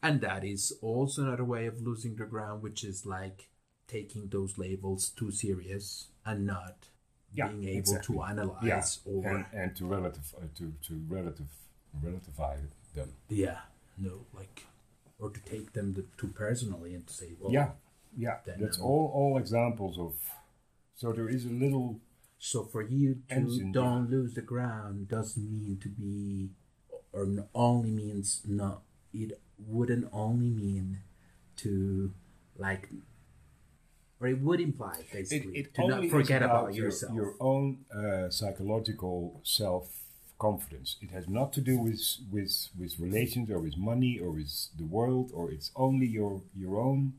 and 0.04 0.22
that 0.22 0.44
is 0.44 0.74
also 0.82 1.24
another 1.24 1.44
way 1.46 1.66
of 1.68 1.82
losing 1.82 2.16
the 2.16 2.26
ground, 2.26 2.62
which 2.64 2.84
is 2.84 3.06
like 3.06 3.48
taking 3.88 4.28
those 4.30 4.58
labels 4.58 5.10
too 5.10 5.32
serious 5.32 6.08
and 6.26 6.46
not 6.46 6.88
Yeah, 7.34 7.48
being 7.50 7.64
able 7.66 7.80
exactly. 7.80 8.16
to 8.16 8.24
analyze 8.24 9.00
or 9.06 9.26
and, 9.28 9.46
and 9.54 9.76
to 9.78 9.86
relative 9.86 10.34
uh, 10.38 10.48
to 10.58 10.74
to 10.88 10.94
relative 11.08 11.48
relativize 12.04 12.70
them. 12.96 13.14
yeah, 13.30 13.60
no, 13.98 14.26
like 14.34 14.66
or 15.20 15.30
to 15.30 15.40
take 15.42 15.74
them 15.74 15.94
to, 15.96 16.06
too 16.18 16.28
personally 16.28 16.94
and 16.96 17.06
to 17.08 17.14
say, 17.14 17.30
well, 17.40 17.52
yeah, 17.54 17.70
yeah. 18.18 18.38
That's 18.60 18.80
all 18.80 19.12
all 19.14 19.38
examples 19.38 19.98
of. 19.98 20.14
So 20.96 21.12
there 21.12 21.30
is 21.30 21.46
a 21.46 21.50
little. 21.50 22.00
So 22.40 22.64
for 22.64 22.82
you 22.82 23.20
to 23.30 23.72
don't 23.72 24.10
lose 24.12 24.34
the 24.34 24.42
ground 24.42 25.08
doesn't 25.08 25.50
mean 25.50 25.80
to 25.82 25.90
be, 25.90 26.50
or 27.14 27.28
only 27.56 27.90
means 27.90 28.42
not. 28.46 28.82
It 29.14 29.40
wouldn't 29.58 30.10
only 30.12 30.50
mean 30.50 31.00
to, 31.58 32.12
like, 32.58 32.90
or 34.20 34.28
it 34.28 34.42
would 34.42 34.60
imply 34.60 35.06
basically 35.12 35.58
it 35.60 35.74
to 35.76 35.88
not 35.88 36.10
forget 36.10 36.42
about, 36.42 36.64
about 36.64 36.76
your, 36.76 36.86
yourself. 36.86 37.14
your 37.14 37.36
own 37.40 37.86
uh, 37.96 38.30
psychological 38.30 39.40
self 39.44 40.04
confidence. 40.40 40.98
It 41.02 41.12
has 41.12 41.28
not 41.28 41.54
to 41.54 41.62
do 41.62 41.78
with 41.78 42.02
with 42.32 42.70
with 42.78 43.00
relations 43.00 43.50
or 43.50 43.60
with 43.60 43.78
money 43.78 44.20
or 44.20 44.32
with 44.32 44.68
the 44.78 44.86
world, 44.86 45.32
or 45.34 45.52
it's 45.52 45.72
only 45.76 46.08
your 46.08 46.42
your 46.56 46.80
own 46.80 47.14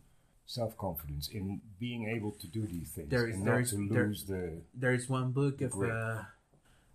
self 0.47 0.77
confidence 0.77 1.29
in 1.29 1.61
being 1.79 2.09
able 2.09 2.33
to 2.33 2.47
do 2.47 2.67
these 2.67 2.91
things 2.93 3.09
There 3.11 3.27
is- 3.29 3.37
and 3.37 3.47
there 3.47 3.55
not 3.55 3.63
is- 3.63 3.71
to 3.71 3.89
there- 3.89 4.07
lose 4.07 4.25
the 4.27 4.63
there 4.75 4.93
is 4.95 5.09
one 5.09 5.33
book 5.33 5.61
of 5.61 5.71
Great. 5.73 5.91
uh, 5.91 6.25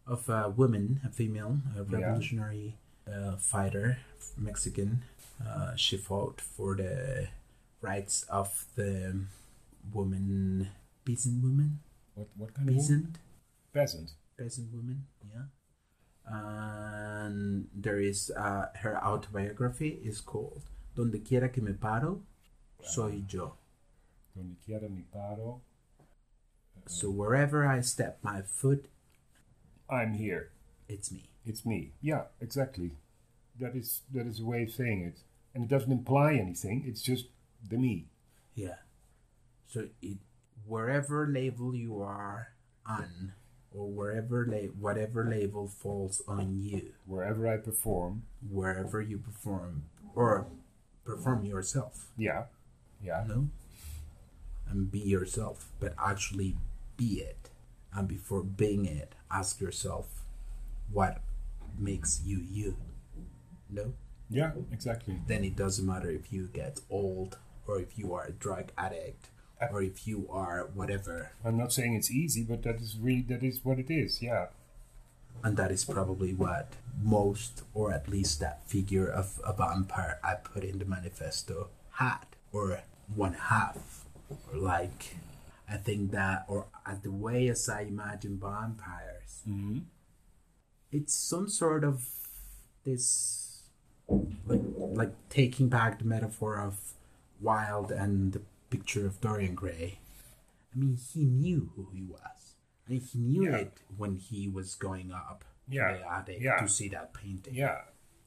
of 0.05 0.27
a 0.29 0.49
woman, 0.49 1.01
a 1.03 1.09
female, 1.09 1.59
a 1.75 1.83
revolutionary 1.83 2.77
uh, 3.07 3.35
fighter, 3.37 3.97
Mexican. 4.37 5.03
Uh, 5.43 5.75
she 5.75 5.97
fought 5.97 6.39
for 6.41 6.75
the 6.75 7.27
rights 7.81 8.23
of 8.23 8.65
the 8.75 9.25
woman, 9.93 10.69
peasant 11.05 11.41
woman, 11.43 11.79
what 12.15 12.27
what 12.35 12.53
kind 12.53 12.69
of 12.69 12.75
woman? 12.75 12.87
peasant, 12.87 13.17
peasant. 13.73 14.13
peasant 14.37 14.71
woman. 14.73 15.07
Yeah. 15.33 15.45
And 16.31 17.67
there 17.73 17.99
is 17.99 18.31
uh, 18.35 18.67
her 18.83 18.95
autobiography 19.03 19.99
is 20.03 20.21
called 20.21 20.61
"Donde 20.95 21.23
quiera 21.25 21.49
que 21.49 21.61
me 21.63 21.73
paro, 21.73 22.21
soy 22.81 23.23
yo." 23.29 23.53
Donde 24.35 24.55
quiera 24.65 24.87
mi 24.89 25.03
paro, 25.13 25.61
So 26.85 27.09
wherever 27.11 27.65
I 27.67 27.81
step 27.81 28.19
my 28.23 28.41
foot, 28.41 28.85
I'm 29.89 30.13
here. 30.13 30.49
it's 30.87 31.11
me. 31.11 31.29
It's 31.45 31.65
me. 31.65 31.91
Yeah, 32.01 32.25
exactly. 32.41 32.91
That 33.59 33.75
is 33.75 34.01
that 34.13 34.25
is 34.25 34.39
a 34.39 34.45
way 34.45 34.63
of 34.63 34.71
saying 34.71 35.01
it, 35.03 35.19
and 35.53 35.63
it 35.63 35.69
doesn't 35.69 35.91
imply 35.91 36.33
anything. 36.35 36.83
It's 36.87 37.01
just 37.01 37.25
the 37.67 37.77
me. 37.77 38.05
Yeah. 38.55 38.77
So 39.67 39.89
it 40.01 40.17
wherever 40.65 41.27
label 41.27 41.75
you 41.75 42.01
are 42.01 42.53
on, 42.85 43.33
or 43.73 43.87
wherever 43.87 44.45
la- 44.47 44.73
whatever 44.79 45.25
label 45.25 45.67
falls 45.67 46.21
on 46.27 46.59
you, 46.61 46.93
Wherever 47.05 47.47
I 47.47 47.57
perform, 47.57 48.23
wherever 48.49 49.01
you 49.01 49.17
perform 49.17 49.83
or 50.15 50.47
perform 51.05 51.43
yourself, 51.45 52.07
yeah, 52.17 52.45
yeah, 53.03 53.23
no, 53.27 53.49
and 54.69 54.91
be 54.91 54.99
yourself, 54.99 55.69
but 55.79 55.93
actually 55.97 56.55
be 56.97 57.21
it. 57.21 57.49
And 57.93 58.07
before 58.07 58.43
being 58.43 58.85
it, 58.85 59.15
ask 59.31 59.59
yourself, 59.59 60.23
what 60.91 61.21
makes 61.77 62.21
you 62.23 62.39
you? 62.39 62.75
No. 63.69 63.93
yeah, 64.29 64.51
exactly. 64.71 65.19
then 65.27 65.43
it 65.43 65.55
doesn't 65.55 65.85
matter 65.85 66.09
if 66.09 66.33
you 66.33 66.49
get 66.51 66.79
old 66.89 67.37
or 67.67 67.79
if 67.79 67.97
you 67.97 68.13
are 68.13 68.25
a 68.25 68.31
drug 68.31 68.71
addict 68.77 69.27
uh, 69.61 69.67
or 69.71 69.83
if 69.83 70.07
you 70.07 70.27
are 70.31 70.69
whatever 70.73 71.31
I'm 71.45 71.57
not 71.57 71.71
saying 71.71 71.93
it's 71.93 72.09
easy, 72.09 72.43
but 72.43 72.63
that 72.63 72.77
is 72.81 72.97
really 72.99 73.21
that 73.29 73.43
is 73.43 73.63
what 73.63 73.77
it 73.77 73.91
is. 73.91 74.21
Yeah, 74.23 74.47
and 75.43 75.57
that 75.57 75.71
is 75.71 75.85
probably 75.85 76.33
what 76.33 76.73
most 77.01 77.63
or 77.73 77.93
at 77.93 78.09
least 78.09 78.39
that 78.39 78.67
figure 78.67 79.07
of 79.07 79.39
a 79.45 79.53
vampire 79.53 80.19
i 80.23 80.33
put 80.33 80.63
in 80.63 80.79
the 80.79 80.85
manifesto 80.85 81.69
had 81.91 82.25
or 82.51 82.81
one 83.13 83.33
half. 83.33 84.05
Or 84.29 84.57
like 84.57 85.15
i 85.67 85.75
think 85.77 86.11
that 86.11 86.45
or 86.47 86.67
at 86.85 87.01
the 87.03 87.11
way 87.11 87.47
as 87.47 87.67
i 87.69 87.81
imagine 87.81 88.39
vampires 88.39 89.41
mm-hmm. 89.47 89.79
it's 90.91 91.13
some 91.15 91.47
sort 91.49 91.83
of 91.83 92.07
this 92.85 93.63
like 94.47 94.61
like 94.77 95.13
taking 95.29 95.67
back 95.69 95.99
the 95.99 96.05
metaphor 96.05 96.59
of 96.59 96.93
Wilde 97.41 97.91
and 97.91 98.33
the 98.33 98.41
picture 98.69 99.05
of 99.05 99.21
dorian 99.21 99.55
gray. 99.55 99.99
I 100.73 100.77
mean 100.77 100.97
he 101.13 101.25
knew 101.25 101.71
who 101.75 101.87
he 101.93 102.01
was. 102.03 102.55
And 102.87 103.01
he 103.01 103.19
knew 103.19 103.49
Yeah. 103.49 103.57
it 103.57 103.73
when 103.97 104.15
he 104.15 104.47
was 104.47 104.75
going 104.75 105.11
up 105.11 105.45
Yeah, 105.67 105.93
the 105.97 106.11
attic 106.11 106.37
yeah. 106.41 106.57
to 106.61 106.67
see 106.67 106.89
that 106.89 107.13
painting. 107.13 107.55
Yeah, 107.55 107.81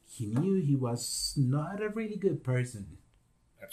he 0.07 0.25
knew 0.27 0.61
he 0.61 0.75
was 0.75 1.33
not 1.37 1.81
a 1.81 1.89
really 1.89 2.15
good 2.17 2.43
person 2.43 2.97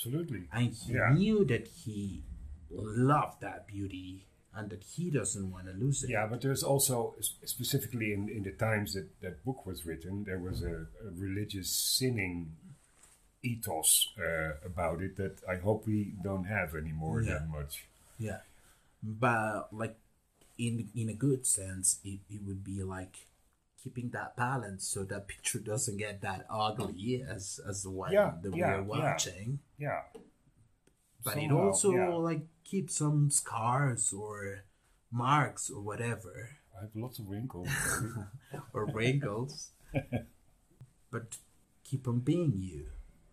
absolutely. 0.05 0.49
and 0.53 0.73
he 0.75 0.93
Yeah. 0.95 1.13
knew 1.13 1.45
that 1.45 1.69
he 1.69 2.23
loved 2.71 3.41
that 3.41 3.67
beauty 3.67 4.27
and 4.55 4.71
that 4.71 4.83
he 4.85 5.11
doesn't 5.11 5.51
want 5.51 5.67
to 5.67 5.73
lose 5.73 6.03
it 6.05 6.11
Yeah, 6.11 6.27
but 6.27 6.41
there's 6.41 6.63
also 6.63 7.15
specifically 7.45 8.13
in, 8.13 8.29
in 8.29 8.43
the 8.43 8.53
times 8.53 8.95
that 8.95 9.21
that 9.21 9.45
book 9.45 9.67
was 9.67 9.85
written, 9.87 10.25
there 10.25 10.39
was 10.39 10.63
a, 10.63 10.87
a 11.07 11.11
religious 11.17 11.71
sinning 11.71 12.57
ethos 13.43 14.13
uh, 14.19 14.53
about 14.65 15.01
it 15.03 15.17
that 15.17 15.41
I 15.49 15.57
hope 15.57 15.87
we 15.87 16.15
don't 16.23 16.45
have 16.45 16.75
anymore 16.75 17.23
Yeah. 17.23 17.35
that 17.35 17.49
much. 17.49 17.85
Yeah, 18.19 18.41
but 19.03 19.73
like 19.73 19.97
in 20.59 20.91
in 20.95 21.09
a 21.09 21.15
good 21.15 21.47
sense, 21.47 22.01
it, 22.05 22.21
it 22.29 22.43
would 22.47 22.63
be 22.63 22.83
like 22.83 23.27
keeping 23.83 24.11
that 24.11 24.37
balance 24.37 24.87
so 24.87 25.05
that 25.05 25.27
picture 25.27 25.59
doesn't 25.59 25.97
get 25.97 26.21
that 26.21 26.45
ugly 26.51 27.23
as 27.27 27.59
as 27.67 27.83
the 27.83 27.91
one 27.91 28.13
Yeah, 28.13 28.35
that 28.43 28.55
yeah, 28.55 28.67
we're 28.81 28.99
yeah. 28.99 29.13
watching. 29.13 29.61
Yeah, 29.81 30.03
But 31.25 31.39
it 31.39 31.51
also 31.51 31.93
yeah. 31.93 32.09
like 32.15 32.43
keeps 32.65 32.97
some 32.97 33.31
scars 33.31 34.13
or 34.13 34.65
marks 35.11 35.71
or 35.71 35.81
whatever 35.83 36.51
I 36.77 36.83
have 36.83 36.95
lots 36.95 37.19
of 37.19 37.29
wrinkles. 37.29 37.69
or 38.75 38.87
wrinkles, 38.87 39.71
but 41.11 41.37
keep 41.85 42.07
on 42.09 42.21
being 42.21 42.55
you. 42.59 42.87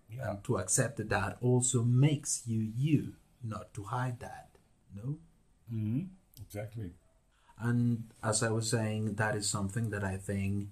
yeah, 0.10 0.32
And 0.32 0.44
to 0.46 0.58
accept 0.58 0.98
that 0.98 1.10
that 1.10 1.38
also 1.42 1.84
makes 1.84 2.44
you 2.48 2.62
you, 2.76 3.14
not 3.44 3.74
to 3.76 3.84
hide 3.86 4.20
that. 4.20 4.50
No. 4.96 5.18
Mm-hmm. 5.74 6.06
exactly. 6.42 6.92
And 7.60 8.04
as 8.24 8.44
I 8.44 8.50
was 8.50 8.70
saying, 8.70 9.16
that 9.16 9.36
is 9.36 9.50
something 9.50 9.90
that 9.92 10.04
I 10.04 10.18
think 10.18 10.70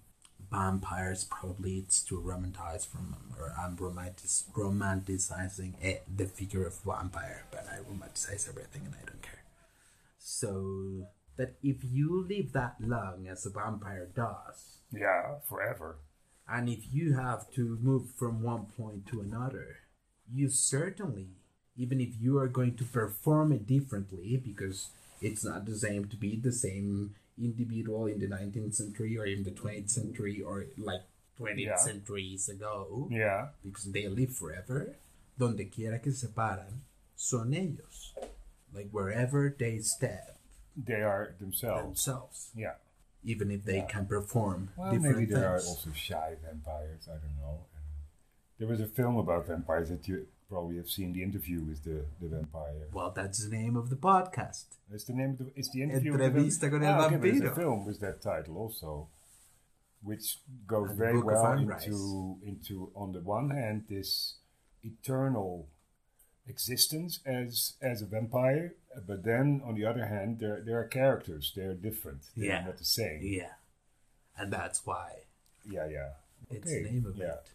vampires 0.56 1.24
probably 1.26 1.78
it's 1.80 2.01
to 2.03 2.16
romanticize 2.20 2.88
from, 2.88 3.16
or 3.39 3.53
I'm 3.60 3.76
romantic, 3.76 4.30
romanticizing 4.53 5.74
it, 5.84 6.03
the 6.22 6.26
figure 6.26 6.66
of 6.66 6.80
vampire, 6.86 7.43
but 7.51 7.66
I 7.72 7.78
romanticize 7.89 8.47
everything 8.47 8.84
and 8.86 8.95
I 8.95 9.03
don't 9.06 9.22
care. 9.22 9.43
So 10.20 11.08
that 11.38 11.56
if 11.62 11.78
you 11.84 12.26
live 12.28 12.53
that 12.53 12.76
long 12.80 13.28
as 13.28 13.45
a 13.45 13.49
vampire 13.49 14.08
does, 14.16 14.80
Yeah, 14.91 15.36
forever. 15.43 15.97
and 16.47 16.70
if 16.70 16.82
you 16.93 17.14
have 17.14 17.51
to 17.53 17.78
move 17.82 18.12
from 18.16 18.41
one 18.41 18.68
point 18.78 19.06
to 19.08 19.20
another, 19.22 19.78
you 20.34 20.49
certainly, 20.49 21.28
even 21.76 21.99
if 21.99 22.12
you 22.20 22.38
are 22.38 22.47
going 22.47 22.76
to 22.78 22.84
perform 22.86 23.51
it 23.51 23.68
differently, 23.68 24.38
because 24.38 24.89
it's 25.22 25.43
not 25.43 25.66
the 25.66 25.76
same 25.76 26.06
to 26.06 26.16
be 26.16 26.36
the 26.38 26.51
same 26.51 27.16
individual 27.38 28.08
in 28.08 28.20
the 28.20 28.28
19th 28.28 28.74
century 28.76 29.18
or 29.18 29.26
in 29.26 29.44
the 29.44 29.52
20th 29.52 29.90
century 29.90 30.42
or 30.42 30.66
like 30.78 31.02
20 31.38 31.64
Yeah. 31.64 31.76
centuries 31.78 32.48
ago, 32.50 33.08
Yeah, 33.12 33.50
because 33.64 33.92
they 33.92 34.08
live 34.08 34.34
forever, 34.36 34.96
donde 35.38 35.70
quiera 35.72 36.00
que 36.00 36.12
se 36.14 36.28
paran, 36.28 36.82
son 37.16 37.54
ellos. 37.54 38.14
Like 38.74 38.90
wherever 38.92 39.50
they 39.58 39.80
step 39.80 40.38
they 40.78 41.02
are 41.02 41.36
themselves. 41.40 41.84
themselves, 41.84 42.52
Yeah. 42.56 42.76
even 43.24 43.52
if 43.52 43.64
they 43.66 43.78
Yeah. 43.78 43.88
can 43.88 44.06
perform 44.06 44.70
Well, 44.78 44.92
different 44.94 45.18
maybe 45.20 45.34
there 45.34 45.50
are 45.50 45.56
also 45.60 45.92
shy 45.92 46.36
vampires. 46.42 47.08
I 47.08 47.18
don't 47.18 47.38
know. 47.38 47.66
There 48.58 48.68
was 48.68 48.80
a 48.80 48.88
film 48.88 49.18
about 49.18 49.48
vampires 49.48 49.90
that 49.90 50.08
you 50.08 50.28
probably 50.50 50.78
have 50.78 50.89
seen. 50.89 51.14
The 51.14 51.24
interview 51.24 51.62
with 51.62 51.84
the, 51.84 52.06
the 52.22 52.28
vampire. 52.28 52.88
Well, 52.93 53.12
that's 53.16 53.43
the 53.48 53.56
name 53.56 53.76
of 53.76 53.89
the 53.89 53.96
podcast. 53.96 54.66
It's 54.91 55.06
the 55.06 55.14
name 55.14 55.32
of 55.32 55.38
the. 55.39 55.52
It's 55.56 55.70
the 55.72 55.84
interview. 55.84 56.12
with 56.14 56.60
the 56.60 56.70
con 56.70 56.84
Ah, 56.84 57.06
okay, 57.08 57.16
vampiro. 57.18 57.52
a 57.52 57.56
film 57.56 57.86
with 57.86 58.00
that 58.02 58.22
title 58.22 58.58
also, 58.58 59.08
which 60.04 60.39
goes 60.68 60.89
And 60.89 60.98
very 61.00 61.22
well 61.22 61.58
into 61.58 62.38
into 62.46 62.91
on 62.96 63.14
the 63.14 63.22
one 63.22 63.50
hand 63.50 63.86
this 63.89 64.36
eternal 64.84 65.68
existence 66.48 67.20
as 67.26 67.74
as 67.82 68.02
a 68.02 68.06
vampire, 68.06 68.76
but 69.08 69.24
then 69.24 69.62
on 69.66 69.74
the 69.76 69.86
other 69.86 70.06
hand 70.06 70.39
there 70.39 70.62
there 70.66 70.78
are 70.80 70.86
characters. 70.88 71.52
They're 71.56 71.74
different. 71.74 72.22
They're 72.36 72.46
Yeah. 72.46 72.66
not 72.66 72.78
the 72.78 72.86
same. 72.86 73.20
Yeah. 73.24 73.54
And 74.38 74.52
that's 74.54 74.86
why 74.86 75.24
Yeah, 75.68 75.88
yeah. 75.88 76.10
it's 76.52 76.68
Okay, 76.68 76.84
the 76.84 76.89
name 76.91 77.06
of 77.08 77.16
yeah. 77.18 77.26
it. 77.36 77.50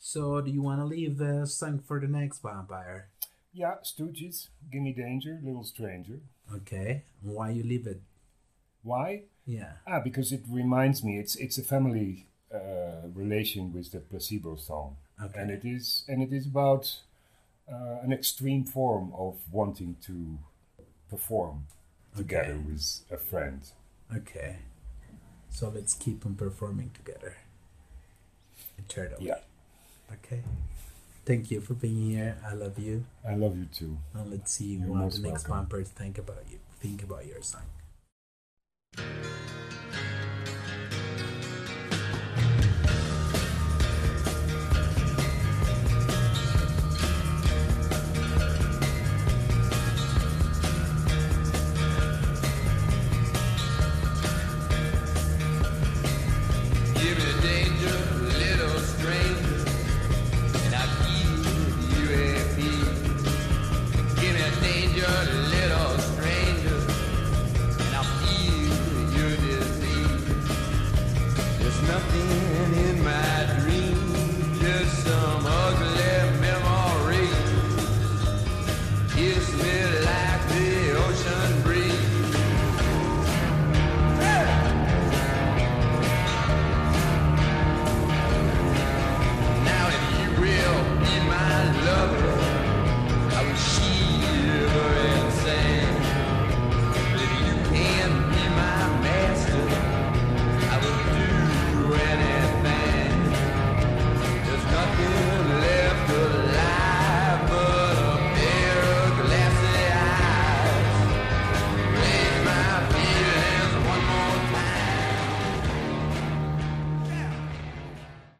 So, 0.00 0.40
do 0.40 0.50
you 0.50 0.62
want 0.62 0.80
to 0.80 0.84
leave 0.86 1.18
the 1.18 1.46
song 1.46 1.78
for 1.86 2.00
the 2.00 2.08
next 2.08 2.40
vampire? 2.42 3.08
Yeah, 3.52 3.74
Stooges, 3.84 4.48
Gimme 4.72 4.92
Danger, 4.92 5.38
Little 5.42 5.64
Stranger. 5.64 6.20
Okay. 6.54 7.02
Why 7.22 7.50
you 7.50 7.62
leave 7.62 7.86
it? 7.86 8.00
Why? 8.82 9.24
Yeah. 9.44 9.72
Ah, 9.86 10.00
because 10.00 10.32
it 10.32 10.42
reminds 10.48 11.04
me. 11.04 11.18
It's 11.18 11.36
it's 11.36 11.58
a 11.58 11.62
family 11.62 12.26
uh, 12.54 13.08
relation 13.14 13.72
with 13.72 13.92
the 13.92 14.00
placebo 14.00 14.56
song, 14.56 14.96
Okay. 15.22 15.40
and 15.40 15.50
it 15.50 15.64
is 15.64 16.04
and 16.08 16.22
it 16.22 16.32
is 16.32 16.46
about 16.46 16.96
uh, 17.70 17.98
an 18.02 18.12
extreme 18.12 18.64
form 18.64 19.12
of 19.16 19.36
wanting 19.52 19.96
to 20.06 20.38
perform 21.10 21.66
together 22.16 22.54
Okay. 22.54 22.64
with 22.72 23.02
a 23.10 23.16
friend. 23.18 23.62
Okay. 24.16 24.56
So 25.50 25.68
let's 25.68 25.94
keep 25.94 26.24
on 26.24 26.34
performing 26.36 26.90
together. 26.94 27.36
Eternally. 28.78 29.26
Yeah. 29.26 29.38
Okay. 30.12 30.42
Thank 31.24 31.50
you 31.50 31.60
for 31.60 31.74
being 31.74 32.10
here. 32.10 32.36
I 32.46 32.54
love 32.54 32.78
you. 32.78 33.04
I 33.28 33.34
love 33.34 33.56
you 33.56 33.66
too. 33.66 33.98
And 34.14 34.30
let's 34.30 34.52
see 34.52 34.74
You're 34.76 34.88
what 34.88 35.12
the 35.12 35.20
next 35.20 35.48
welcome. 35.48 35.50
bumpers 35.50 35.88
think 35.90 36.18
about 36.18 36.44
you. 36.50 36.58
Think 36.80 37.02
about 37.02 37.26
your 37.26 37.42
song. 37.42 37.62